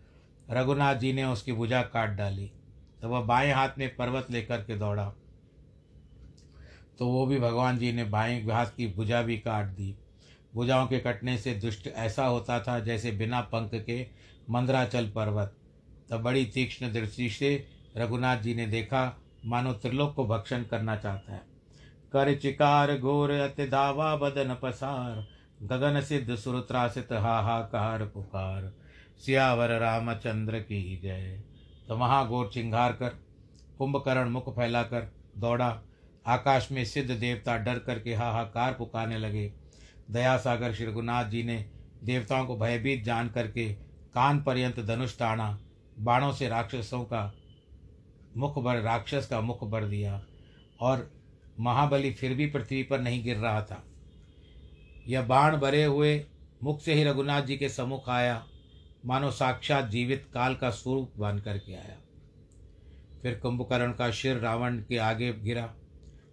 रघुनाथ 0.51 0.95
जी 0.95 1.13
ने 1.13 1.25
उसकी 1.25 1.53
भुजा 1.53 1.83
काट 1.83 2.11
डाली। 2.11 2.53
तो 3.03 3.09
वह 3.09 3.21
बाएँ 3.21 3.53
हाथ 3.53 3.69
में 3.79 3.97
पर्वत 3.97 4.27
लेकर 4.31 4.65
के 4.65 4.77
दौड़ा। 4.77 5.15
तो 6.99 7.07
वो 7.07 7.27
भी 7.27 7.39
भगवान 7.39 7.79
जी 7.79 7.93
ने 7.93 8.05
बाएँ 8.05 8.45
हाथ 8.45 8.67
की 8.67 8.87
भुजा 8.87 9.23
भी 9.23 9.39
काट 9.39 9.67
दी। 9.67 9.97
भुजाओं 10.55 10.87
के 10.87 10.99
कटने 10.99 11.39
से 11.39 11.55
दुष्ट 11.55 11.87
ऐसा 11.87 12.27
होता 12.27 12.61
था 12.61 12.81
जैसे 12.81 13.11
बिना 13.11 13.41
पंख 13.41 13.71
के 13.75 14.07
मंदराचल 14.51 15.09
पर्वत। 15.09 15.57
तब 16.11 16.21
बड़ी 16.21 16.45
तीक्ष्ण 16.45 16.93
दृष्टि 16.93 17.31
से 17.31 17.67
रघुनाथ 17.97 18.37
जी 18.37 18.55
ने 18.55 18.67
देखा, 18.67 19.21
मानो 19.47 19.73
त्रिलोक 19.73 20.15
को 20.15 20.27
भक्षण 20.27 20.63
करना 20.63 20.97
चाहता 20.97 21.33
है। 21.33 21.43
कर 22.13 22.35
चिकार 22.35 22.99
घोर 22.99 23.31
अति 23.31 23.67
दावा 23.67 24.17
बदन 24.17 24.57
पसार, 24.63 25.29
गगन 25.63 26.01
सिद्ध 26.01 26.37
सुरत्रासित 26.37 27.13
हाहाकार 27.13 28.07
पुकार। 28.07 28.73
सियावर 29.19 29.79
रामचंद्र 29.79 30.59
की 30.59 31.01
जय। 31.03 31.43
तो 31.89 31.97
महाघोर 31.97 32.51
चिंगार 32.55 32.93
कर, 32.93 33.09
कुंभकर्ण 33.79 34.29
मुख 34.29 34.57
फैलाकर 34.57 35.13
दौड़ा। 35.39 35.81
आकाश 36.27 36.73
में 36.73 36.85
सिद्ध 36.85 37.11
देवता 37.11 37.59
डर 37.59 37.79
करके 37.79 38.15
हाहाकार 38.15 38.73
पुकारने 38.73 39.19
लगे। 39.19 39.60
दया 40.11 40.37
सागर 40.37 40.75
श्री 40.75 40.87
रघुनाथ 40.87 41.25
जी 41.25 41.43
ने 41.43 41.71
देवताओं 42.05 42.47
को 42.47 42.57
भयभीत 42.57 43.05
जान 43.05 43.29
करके 43.29 43.73
कान 44.15 44.43
पर्यंत 44.43 44.81
धनुष 44.81 45.15
ताना 45.15 45.59
बाणों 45.99 46.33
से 46.33 46.49
राक्षसों 46.49 47.05
का 47.05 47.33
मुख 48.37 48.59
भर, 48.59 48.81
राक्षस 48.81 49.27
का 49.27 49.41
मुख 49.41 49.65
भर 49.65 49.85
दिया 49.85 50.25
और 50.81 51.11
महाबली 51.61 52.13
फिर 52.13 52.35
भी 52.35 52.47
पृथ्वी 52.47 52.83
पर 52.83 53.01
नहीं 53.01 53.25
गिर 53.25 53.37
रहा 53.37 53.63
था। 53.63 53.85
यह 55.09 55.23
बाण 55.23 55.57
भरे 55.57 55.85
हुए 55.85 56.25
मुख 56.63 56.81
से 56.81 56.95
ही 56.95 57.05
रघुनाथ 57.05 57.43
जी 57.43 57.57
के 57.57 57.69
सम्मुख 57.69 58.09
आया, 58.09 58.47
मानो 59.07 59.31
साक्षात 59.31 59.89
जीवित 59.89 60.27
काल 60.35 60.55
का 60.55 60.71
स्वरूप 60.71 61.13
बन 61.19 61.39
करके 61.39 61.75
आया। 61.75 61.97
फिर 63.23 63.39
कुंभकर्ण 63.39 63.93
का 63.93 64.11
शिर 64.11 64.37
रावण 64.37 64.79
के 64.79 64.99
आगे 64.99 65.33
गिरा, 65.33 65.67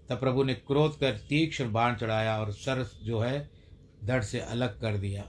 तब 0.10 0.20
प्रभु 0.20 0.44
ने 0.44 0.54
क्रोध 0.54 1.00
कर 1.00 1.12
तीक्ष्ण 1.12 1.72
बाण 1.72 1.96
चढ़ाया 1.96 2.40
और 2.40 2.52
सर 2.52 2.84
जो 3.04 3.20
है 3.20 3.57
धड़ 4.04 4.24
से 4.24 4.40
अलग 4.40 4.82
कर 4.82 4.98
दिया। 4.98 5.22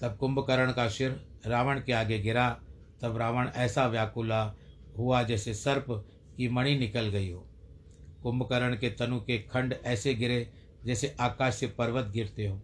तब 0.00 0.16
कुंभकर्ण 0.20 0.72
का 0.72 0.88
सिर 0.88 1.26
रावण 1.46 1.80
के 1.80 1.92
आगे 1.92 2.18
गिरा। 2.18 2.60
तब 3.02 3.16
रावण 3.16 3.48
ऐसा 3.48 3.86
व्याकुला 3.86 4.54
हुआ 4.98 5.22
जैसे 5.22 5.54
सर्प 5.54 5.86
की 6.36 6.48
मणि 6.48 6.78
निकल 6.78 7.08
गई 7.08 7.30
हो। 7.30 7.46
कुंभकर्ण 8.22 8.76
के 8.76 8.90
तनु 8.90 9.20
के 9.20 9.38
खंड 9.38 9.74
ऐसे 9.84 10.14
गिरे 10.14 10.52
जैसे 10.84 11.16
आकाश 11.20 11.54
से 11.54 11.66
पर्वत 11.66 12.06
गिरते 12.06 12.46
हो। 12.46 12.62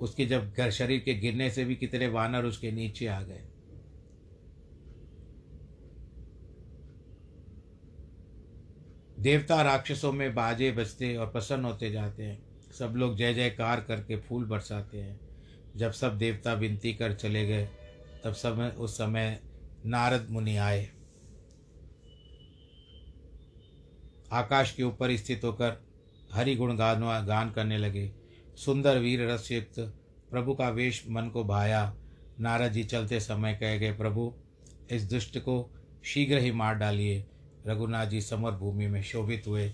उसके 0.00 0.26
जब 0.26 0.52
घर 0.52 0.70
शरीर 0.70 1.00
के 1.00 1.14
गिरने 1.14 1.50
से 1.50 1.64
भी 1.64 1.76
कितने 1.76 2.08
वानर 2.08 2.44
उसके 2.44 2.72
नीचे 2.72 3.06
आ 3.06 3.22
गए। 3.22 3.44
देवता 9.18 9.62
राक्षसों 9.62 10.12
में 10.12 10.34
बाजे 10.34 10.72
बजते 10.72 11.16
और 11.16 11.26
प्रसन्न 11.26 11.64
होते 11.64 11.90
जाते 11.90 12.22
हैं। 12.22 12.45
सब 12.78 12.94
लोग 12.96 13.16
जय 13.16 13.34
जयकार 13.34 13.80
करके 13.80 14.16
फूल 14.16 14.44
बरसाते 14.44 14.98
हैं। 14.98 15.20
जब 15.76 15.92
सब 15.92 16.18
देवता 16.18 16.52
विनती 16.52 16.94
कर 16.94 17.12
चले 17.12 17.46
गए, 17.46 17.68
तब 18.24 18.32
समय 18.32 18.68
उस 18.68 18.94
समय 18.94 19.40
नारद 19.86 20.26
मुनि 20.30 20.56
आए। 20.56 20.90
आकाश 24.32 24.72
के 24.72 24.82
ऊपर 24.82 25.16
स्थित 25.16 25.44
होकर 25.44 25.82
हरि 26.32 26.54
गुण 26.54 26.76
गान 26.76 27.26
गान 27.26 27.50
करने 27.50 27.78
लगे। 27.78 28.12
सुंदर 28.56 28.98
वीर 28.98 29.28
रसयुक्त 29.28 29.74
प्रभु 30.30 30.54
का 30.54 30.68
वेश 30.68 31.04
मन 31.08 31.28
को 31.28 31.44
भाया। 31.44 31.96
नारद 32.40 32.72
जी 32.72 32.84
चलते 32.84 33.20
समय 33.20 33.54
कह 33.54 33.76
गए, 33.76 33.92
प्रभु, 33.92 34.34
इस 34.90 35.02
दुष्ट 35.02 35.38
को 35.38 35.70
शीघ्र 36.04 36.38
ही 36.38 36.52
मार 36.52 36.74
डालिए। 36.74 37.24
रघुनाथ 37.66 38.06
जी 38.06 38.20
समर 38.20 38.50
भूमि 38.50 38.86
में 38.86 39.02
शोभित 39.02 39.44
हुए। 39.46 39.72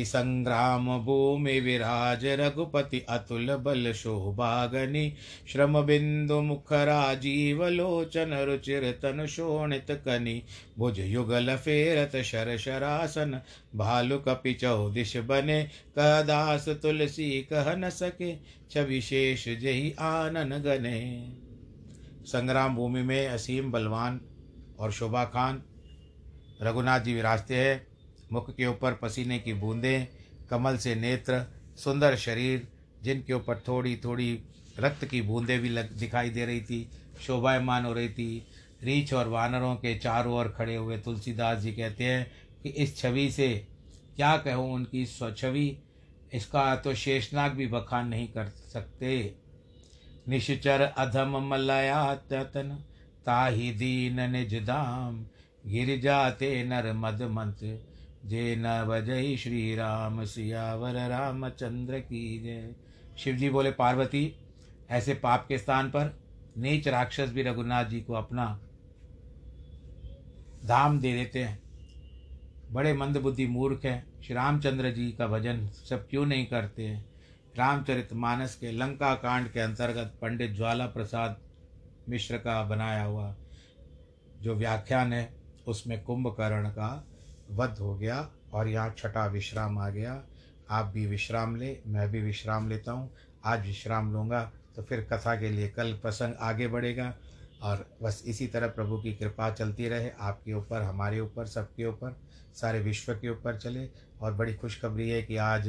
कि 0.00 0.04
संग्राम 0.04 0.98
भूमि 0.98 1.60
विराज 1.60 2.26
रघुपति 2.26 3.00
अतुल 3.08 3.56
बल 3.56 3.92
शोभागनि। 3.92 5.14
श्रम 5.52 5.82
बिंदु 5.82 6.40
मुख 6.40 6.72
राजीव 6.72 7.66
लोचन 7.68 8.34
रुचिर 8.34 8.90
तन 8.92 9.26
शोणित 9.26 9.86
कनि। 9.90 10.42
भुज 10.78 11.00
युगल 11.00 11.56
फेरत 11.56 12.16
शर 12.22 12.56
शरासन 12.58 13.40
भालु 13.74 14.18
कपि 14.18 14.52
चौदिश 14.52 15.16
बने। 15.16 15.62
कदास 15.98 16.68
तुलसी 16.68 17.30
कह 17.42 17.74
न 17.76 17.90
सके 17.90 18.36
छविशेष 18.70 19.48
जही 19.48 19.94
आनन 20.00 20.58
गने। 20.58 21.00
संग्राम 22.24 22.76
भूमि 22.76 23.02
में 23.02 23.28
असीम 23.28 23.72
बलवान 23.72 24.20
और 24.78 24.92
शोभा 24.92 25.24
खान। 25.24 25.62
रघुनाथ 26.62 27.00
जी 27.00 27.14
विराजते 27.14 27.56
हैं। 27.56 27.89
मुख 28.32 28.50
के 28.56 28.66
ऊपर 28.66 28.94
पसीने 28.94 29.38
की 29.38 29.52
बूंदें, 29.54 30.06
कमल 30.50 30.76
से 30.76 30.94
नेत्र, 30.94 31.44
सुंदर 31.76 32.16
शरीर, 32.16 32.68
जिनके 33.02 33.32
ऊपर 33.32 33.62
थोड़ी 33.68 33.96
थोड़ी 33.96 34.32
रक्त 34.80 35.04
की 35.04 35.22
बूंदें 35.22 35.58
भी 35.60 35.68
लग, 35.68 35.92
दिखाई 35.92 36.30
दे 36.30 36.44
रही 36.46 36.60
थी, 36.60 36.88
शोभायमान 37.20 37.84
हो 37.84 37.92
रही 37.92 38.08
थी। 38.08 38.46
रीछ 38.82 39.12
और 39.14 39.28
वानरों 39.28 39.74
के 39.76 39.94
चारों 39.98 40.34
ओर 40.34 40.48
खड़े 40.48 40.76
हुए 40.76 40.98
तुलसीदास 40.98 41.58
जी 41.58 41.72
कहते 41.72 42.04
हैं 42.04 42.30
कि 42.62 42.68
इस 42.68 42.96
छवि 42.96 43.30
से 43.30 43.48
क्या 44.16 44.36
कहूँ, 44.36 44.72
उनकी 44.74 45.04
स्वछवि, 45.06 45.78
इसका 46.34 46.74
तो 46.76 46.94
शेषनाग 46.94 47.52
भी 47.52 47.66
बखान 47.66 48.08
नहीं 48.08 48.28
कर 48.28 48.48
सकते। 48.72 49.34
निश्चर 50.28 50.80
अधम 50.80 51.36
मलयातन 51.48 52.70
ताही 53.26 53.70
दीन 53.72 54.20
निज 54.30 54.54
धाम 54.66 55.24
गिर 55.66 56.00
जाते 56.00 56.62
नर 56.64 56.92
मद 56.92 57.22
मंत्र 57.22 57.78
जय 58.26 58.56
न 58.58 58.84
बजई 58.88 59.36
श्री 59.36 59.74
राम 59.74 60.24
सियावर 60.24 61.08
रामचंद्र 61.08 61.98
की 61.98 62.42
जय। 62.42 62.74
शिव 63.18 63.36
जी 63.36 63.50
बोले, 63.50 63.70
पार्वती, 63.70 64.36
ऐसे 64.90 65.14
पाप 65.14 65.46
के 65.48 65.58
स्थान 65.58 65.88
पर 65.88 66.20
नीच 66.58 66.88
राक्षस 66.88 67.28
भी 67.28 67.42
रघुनाथ 67.42 67.84
जी 67.84 68.00
को 68.00 68.12
अपना 68.12 68.60
धाम 70.64 71.00
दे 71.00 71.12
देते 71.12 71.44
हैं। 71.44 71.62
बड़े 72.72 72.92
मंद 72.92 73.16
बुद्धि 73.16 73.46
मूर्ख 73.46 73.84
हैं। 73.84 74.20
श्री 74.22 74.34
रामचंद्र 74.34 74.90
जी 74.90 75.12
का 75.12 75.26
भजन 75.26 75.68
सब 75.68 76.08
क्यों 76.08 76.26
नहीं 76.26 76.46
करते 76.46 76.86
हैं? 76.86 77.04
रामचरित 77.56 78.12
मानस 78.12 78.54
के 78.54 78.72
लंका 78.72 79.14
कांड 79.14 79.52
के 79.52 79.60
अंतर्गत 79.60 80.18
पंडित 80.22 80.50
ज्वाला 80.50 80.86
प्रसाद 80.86 81.40
मिश्र 82.08 82.36
का 82.36 82.62
बनाया 82.64 83.04
हुआ 83.04 83.36
जो 84.40 84.54
व्याख्यान 84.54 85.12
है, 85.12 85.34
उसमें 85.66 86.02
कुंभकर्ण 86.02 86.68
का 86.68 87.06
वध 87.50 87.78
हो 87.80 87.94
गया 87.94 88.28
और 88.52 88.68
यहाँ 88.68 88.94
छठा 88.98 89.26
विश्राम 89.26 89.78
आ 89.78 89.88
गया। 89.90 90.22
आप 90.70 90.86
भी 90.86 91.06
विश्राम 91.06 91.56
ले, 91.56 91.76
मैं 91.86 92.10
भी 92.10 92.20
विश्राम 92.22 92.68
लेता 92.68 92.92
हूँ। 92.92 93.10
आज 93.44 93.66
विश्राम 93.66 94.12
लूँगा 94.12 94.42
तो 94.76 94.82
फिर 94.82 95.00
कथा 95.12 95.34
के 95.36 95.50
लिए 95.50 95.68
कल 95.68 95.92
प्रसंग 95.92 96.34
आगे 96.40 96.68
बढ़ेगा। 96.68 97.14
और 97.62 97.84
बस 98.02 98.22
इसी 98.26 98.46
तरह 98.46 98.68
प्रभु 98.68 98.98
की 98.98 99.12
कृपा 99.14 99.50
चलती 99.50 99.88
रहे, 99.88 100.10
आपके 100.10 100.52
ऊपर, 100.54 100.82
हमारे 100.82 101.20
ऊपर, 101.20 101.46
सबके 101.46 101.86
ऊपर, 101.86 102.16
सारे 102.54 102.80
विश्व 102.80 103.12
के 103.14 103.28
ऊपर 103.28 103.56
चले। 103.56 103.88
और 104.20 104.34
बड़ी 104.34 104.54
खुशखबरी 104.54 105.08
है 105.10 105.22
कि 105.22 105.36
आज 105.36 105.68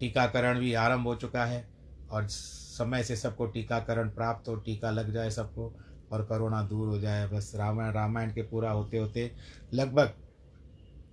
टीकाकरण 0.00 0.58
भी 0.60 0.72
आरंभ 0.74 1.06
हो 1.06 1.14
चुका 1.14 1.44
है। 1.44 1.66
और 2.10 2.26
समय 2.28 3.02
से 3.02 3.16
सबको 3.16 3.46
टीकाकरण 3.46 4.08
प्राप्त 4.10 4.48
हो, 4.48 4.56
टीका 4.56 4.90
लग 4.90 5.12
जाए 5.12 5.30
सबको। 5.30 5.72
और 6.12 6.24
करोना 6.24 6.62
दूर 6.62 6.88
हो 6.88 6.98
जाए, 6.98 7.26
बस 7.28 7.52
रामायण 7.56 7.92
रामायण 7.92 8.32
के 8.32 8.42
पूरा 8.42 8.70
होते 8.70 8.98
होते 8.98 9.30
लगभग 9.74 10.12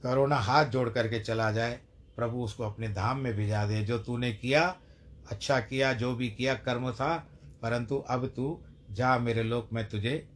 करोना 0.04 0.36
हाथ 0.38 0.66
जोड़ 0.66 0.90
करके 0.90 1.20
चला 1.20 1.52
जाए, 1.52 1.80
प्रभु 2.16 2.44
उसको 2.44 2.64
अपने 2.64 2.88
धाम 2.90 3.20
में 3.20 3.34
भिजा 3.36 3.66
दे। 3.68 3.82
जो 3.82 3.98
तूने 4.00 4.32
किया 4.34 4.64
अच्छा 5.32 5.60
किया, 5.60 5.94
जो 5.94 6.14
भी 6.16 6.30
किया, 6.30 6.54
कर्म 6.56 6.92
था, 6.92 7.16
परंतु 7.62 7.98
अब 8.10 8.26
तू 8.28 8.60
जा 8.92 9.18
मेरे 9.20 9.44
लोक 9.44 9.70
में 9.74 9.88
तुझे 9.90 10.28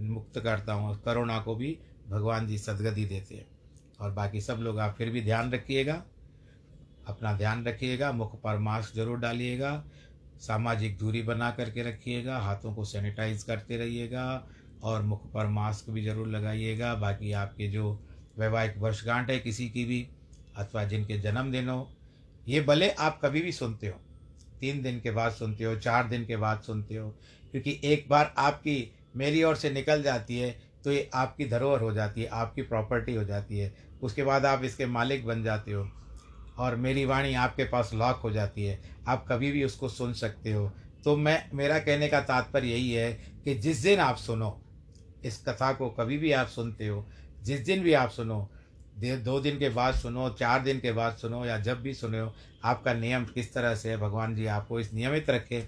मुक्त 0.00 0.38
करता 0.40 0.72
हूँ। 0.72 1.00
करोना 1.02 1.38
को 1.38 1.54
भी 1.54 1.78
भगवान 2.08 2.46
जी 2.46 2.58
सदगति 2.58 3.04
देते 3.04 3.34
हैं। 3.34 3.46
और 4.00 4.10
बाकी 4.10 4.40
सब 4.40 4.58
लोग 4.58 4.78
आप 4.78 4.94
फिर 4.98 5.10
भी 5.10 5.22
ध्यान 5.22 5.52
रखिएगा, 5.52 6.02
अपना 7.06 7.32
ध्यान 7.32 7.64
रखिएगा, 7.64 8.12
मुख 8.12 8.40
पर 8.40 8.58
मास्क 8.58 8.94
ज़रूर 8.94 9.18
डालिएगा 9.18 9.72
सामाजिक 10.40 10.96
दूरी 10.98 11.22
बना 11.22 11.50
करके 11.50 11.82
रखिएगा, 11.82 12.38
हाथों 12.38 12.72
को 12.74 12.84
सैनिटाइज 12.84 13.42
करते 13.42 13.76
रहिएगा 13.76 14.46
और 14.82 15.02
मुख 15.02 15.30
पर 15.32 15.46
मास्क 15.48 15.90
भी 15.90 16.04
ज़रूर 16.04 16.28
लगाइएगा। 16.28 16.94
बाकी 16.96 17.32
आपके 17.34 17.68
जो 17.68 17.98
वैवाहिक 18.38 18.78
वर्षगांठ 18.78 19.30
है 19.30 19.38
किसी 19.40 19.68
की 19.68 19.84
भी 19.84 20.06
अथवा 20.56 20.84
जिनके 20.84 21.18
जन्मदिन 21.18 21.68
हो, 21.68 21.90
ये 22.46 22.60
भले 22.62 22.90
आप 22.90 23.20
कभी 23.22 23.40
भी 23.40 23.52
सुनते 23.52 23.86
हो, 23.86 23.98
तीन 24.60 24.82
दिन 24.82 25.00
के 25.00 25.10
बाद 25.10 25.32
सुनते 25.32 25.64
हो, 25.64 25.76
चार 25.76 26.08
दिन 26.08 26.24
के 26.26 26.36
बाद 26.36 26.60
सुनते 26.60 26.96
हो, 26.96 27.08
क्योंकि 27.52 27.78
एक 27.84 28.06
बार 28.08 28.34
आपकी 28.38 28.92
मेरी 29.16 29.42
ओर 29.44 29.56
से 29.56 29.70
निकल 29.70 30.02
जाती 30.02 30.38
है 30.38 30.50
तो 30.84 30.92
ये 30.92 31.08
आपकी 31.14 31.46
धरोहर 31.46 31.80
हो 31.80 31.92
जाती 31.92 32.22
है, 32.22 32.26
आपकी 32.28 32.62
प्रॉपर्टी 32.62 33.14
हो 33.14 33.24
जाती 33.24 33.58
है। 33.58 33.74
उसके 34.02 34.22
बाद 34.24 34.46
आप 34.46 34.64
इसके 34.64 34.86
मालिक 34.88 35.26
बन 35.26 35.42
जाते 35.44 35.72
हो। 35.72 35.82
और 36.62 36.76
मेरी 36.76 37.04
वाणी 37.04 37.34
आपके 37.34 37.64
पास 37.64 37.90
लॉक 37.94 38.20
हो 38.20 38.30
जाती 38.30 38.64
है। 38.64 38.80
आप 39.08 39.24
कभी 39.28 39.50
भी 39.52 39.64
उसको 39.64 39.88
सुन 39.88 40.12
सकते 40.14 40.52
हो। 40.52 40.70
तो 41.04 41.16
मैं, 41.16 41.50
मेरा 41.54 41.78
कहने 41.78 42.08
का 42.08 42.20
तात्पर्य 42.20 42.68
यही 42.68 42.92
है 42.92 43.12
कि 43.44 43.54
जिस 43.54 43.78
दिन 43.78 44.00
आप 44.00 44.16
सुनो, 44.16 44.60
इस 45.24 45.42
कथा 45.44 45.72
को 45.72 45.88
कभी 45.90 46.18
भी 46.18 46.32
आप 46.32 46.46
सुनते 46.46 46.86
हो, 46.86 47.06
जिस 47.42 47.60
दिन 47.60 47.82
भी 47.82 47.92
आप 47.92 48.10
सुनो, 48.10 48.50
दो 48.96 49.40
दिन 49.40 49.58
के 49.58 49.68
बाद 49.68 49.94
सुनो, 49.94 50.28
चार 50.30 50.62
दिन 50.62 50.80
के 50.80 50.92
बाद 50.92 51.16
सुनो 51.16 51.44
या 51.46 51.58
जब 51.58 51.80
भी 51.82 51.94
सुनो 51.94 52.32
आपका 52.64 52.92
नियम 52.94 53.24
किस 53.24 53.52
तरह 53.54 53.74
से 53.74 53.90
है, 53.90 53.96
भगवान 53.96 54.34
जी 54.36 54.46
आपको 54.46 54.80
इस 54.80 54.92
नियमित 54.94 55.30
रखे। 55.30 55.60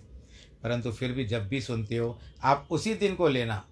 परंतु 0.63 0.93
फिर 0.93 1.13
भी 1.13 1.25
जब 1.25 1.49
भी 1.49 1.61
सुनते 1.61 1.97
हो, 1.97 2.19
आप 2.43 2.69
उसी 2.71 2.95
दिन 2.95 3.15
को 3.15 3.29
लेना 3.29 3.65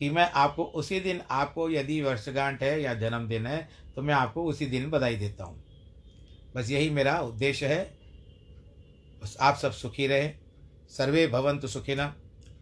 कि 0.00 0.10
मैं 0.10 0.30
आपको, 0.32 0.64
उसी 0.64 1.00
दिन 1.00 1.22
आपको 1.30 1.70
यदि 1.70 2.00
वर्षगांठ 2.02 2.62
है 2.62 2.80
या 2.82 2.94
जन्मदिन 2.94 3.46
है 3.46 3.68
तो 3.96 4.02
मैं 4.02 4.14
आपको 4.14 4.44
उसी 4.44 4.66
दिन 4.66 4.90
बधाई 4.90 5.16
देता 5.16 5.44
हूँ। 5.44 5.63
बस 6.56 6.70
यही 6.70 6.90
मेरा 6.90 7.20
उद्देश्य 7.20 7.66
है। 7.66 7.98
बस 9.22 9.36
आप 9.40 9.56
सब 9.56 9.72
सुखी 9.72 10.06
रहे। 10.06 10.28
सर्वे 10.90 11.26
भवंतु 11.26 11.68
सुखिन 11.68 12.12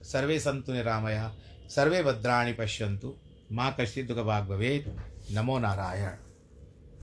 सर्वे 0.02 0.38
संतु 0.40 0.72
निरामया। 0.72 1.34
सर्वे 1.68 2.02
भद्राणी 2.02 2.52
पश्यंतु 2.52 3.16
माँ 3.52 3.76
कश्चित 3.80 4.06
दुख 4.08 4.18
भाग 4.18 4.44
भवेद 4.44 5.00
नमो 5.32 5.58
नारायण। 5.58 6.31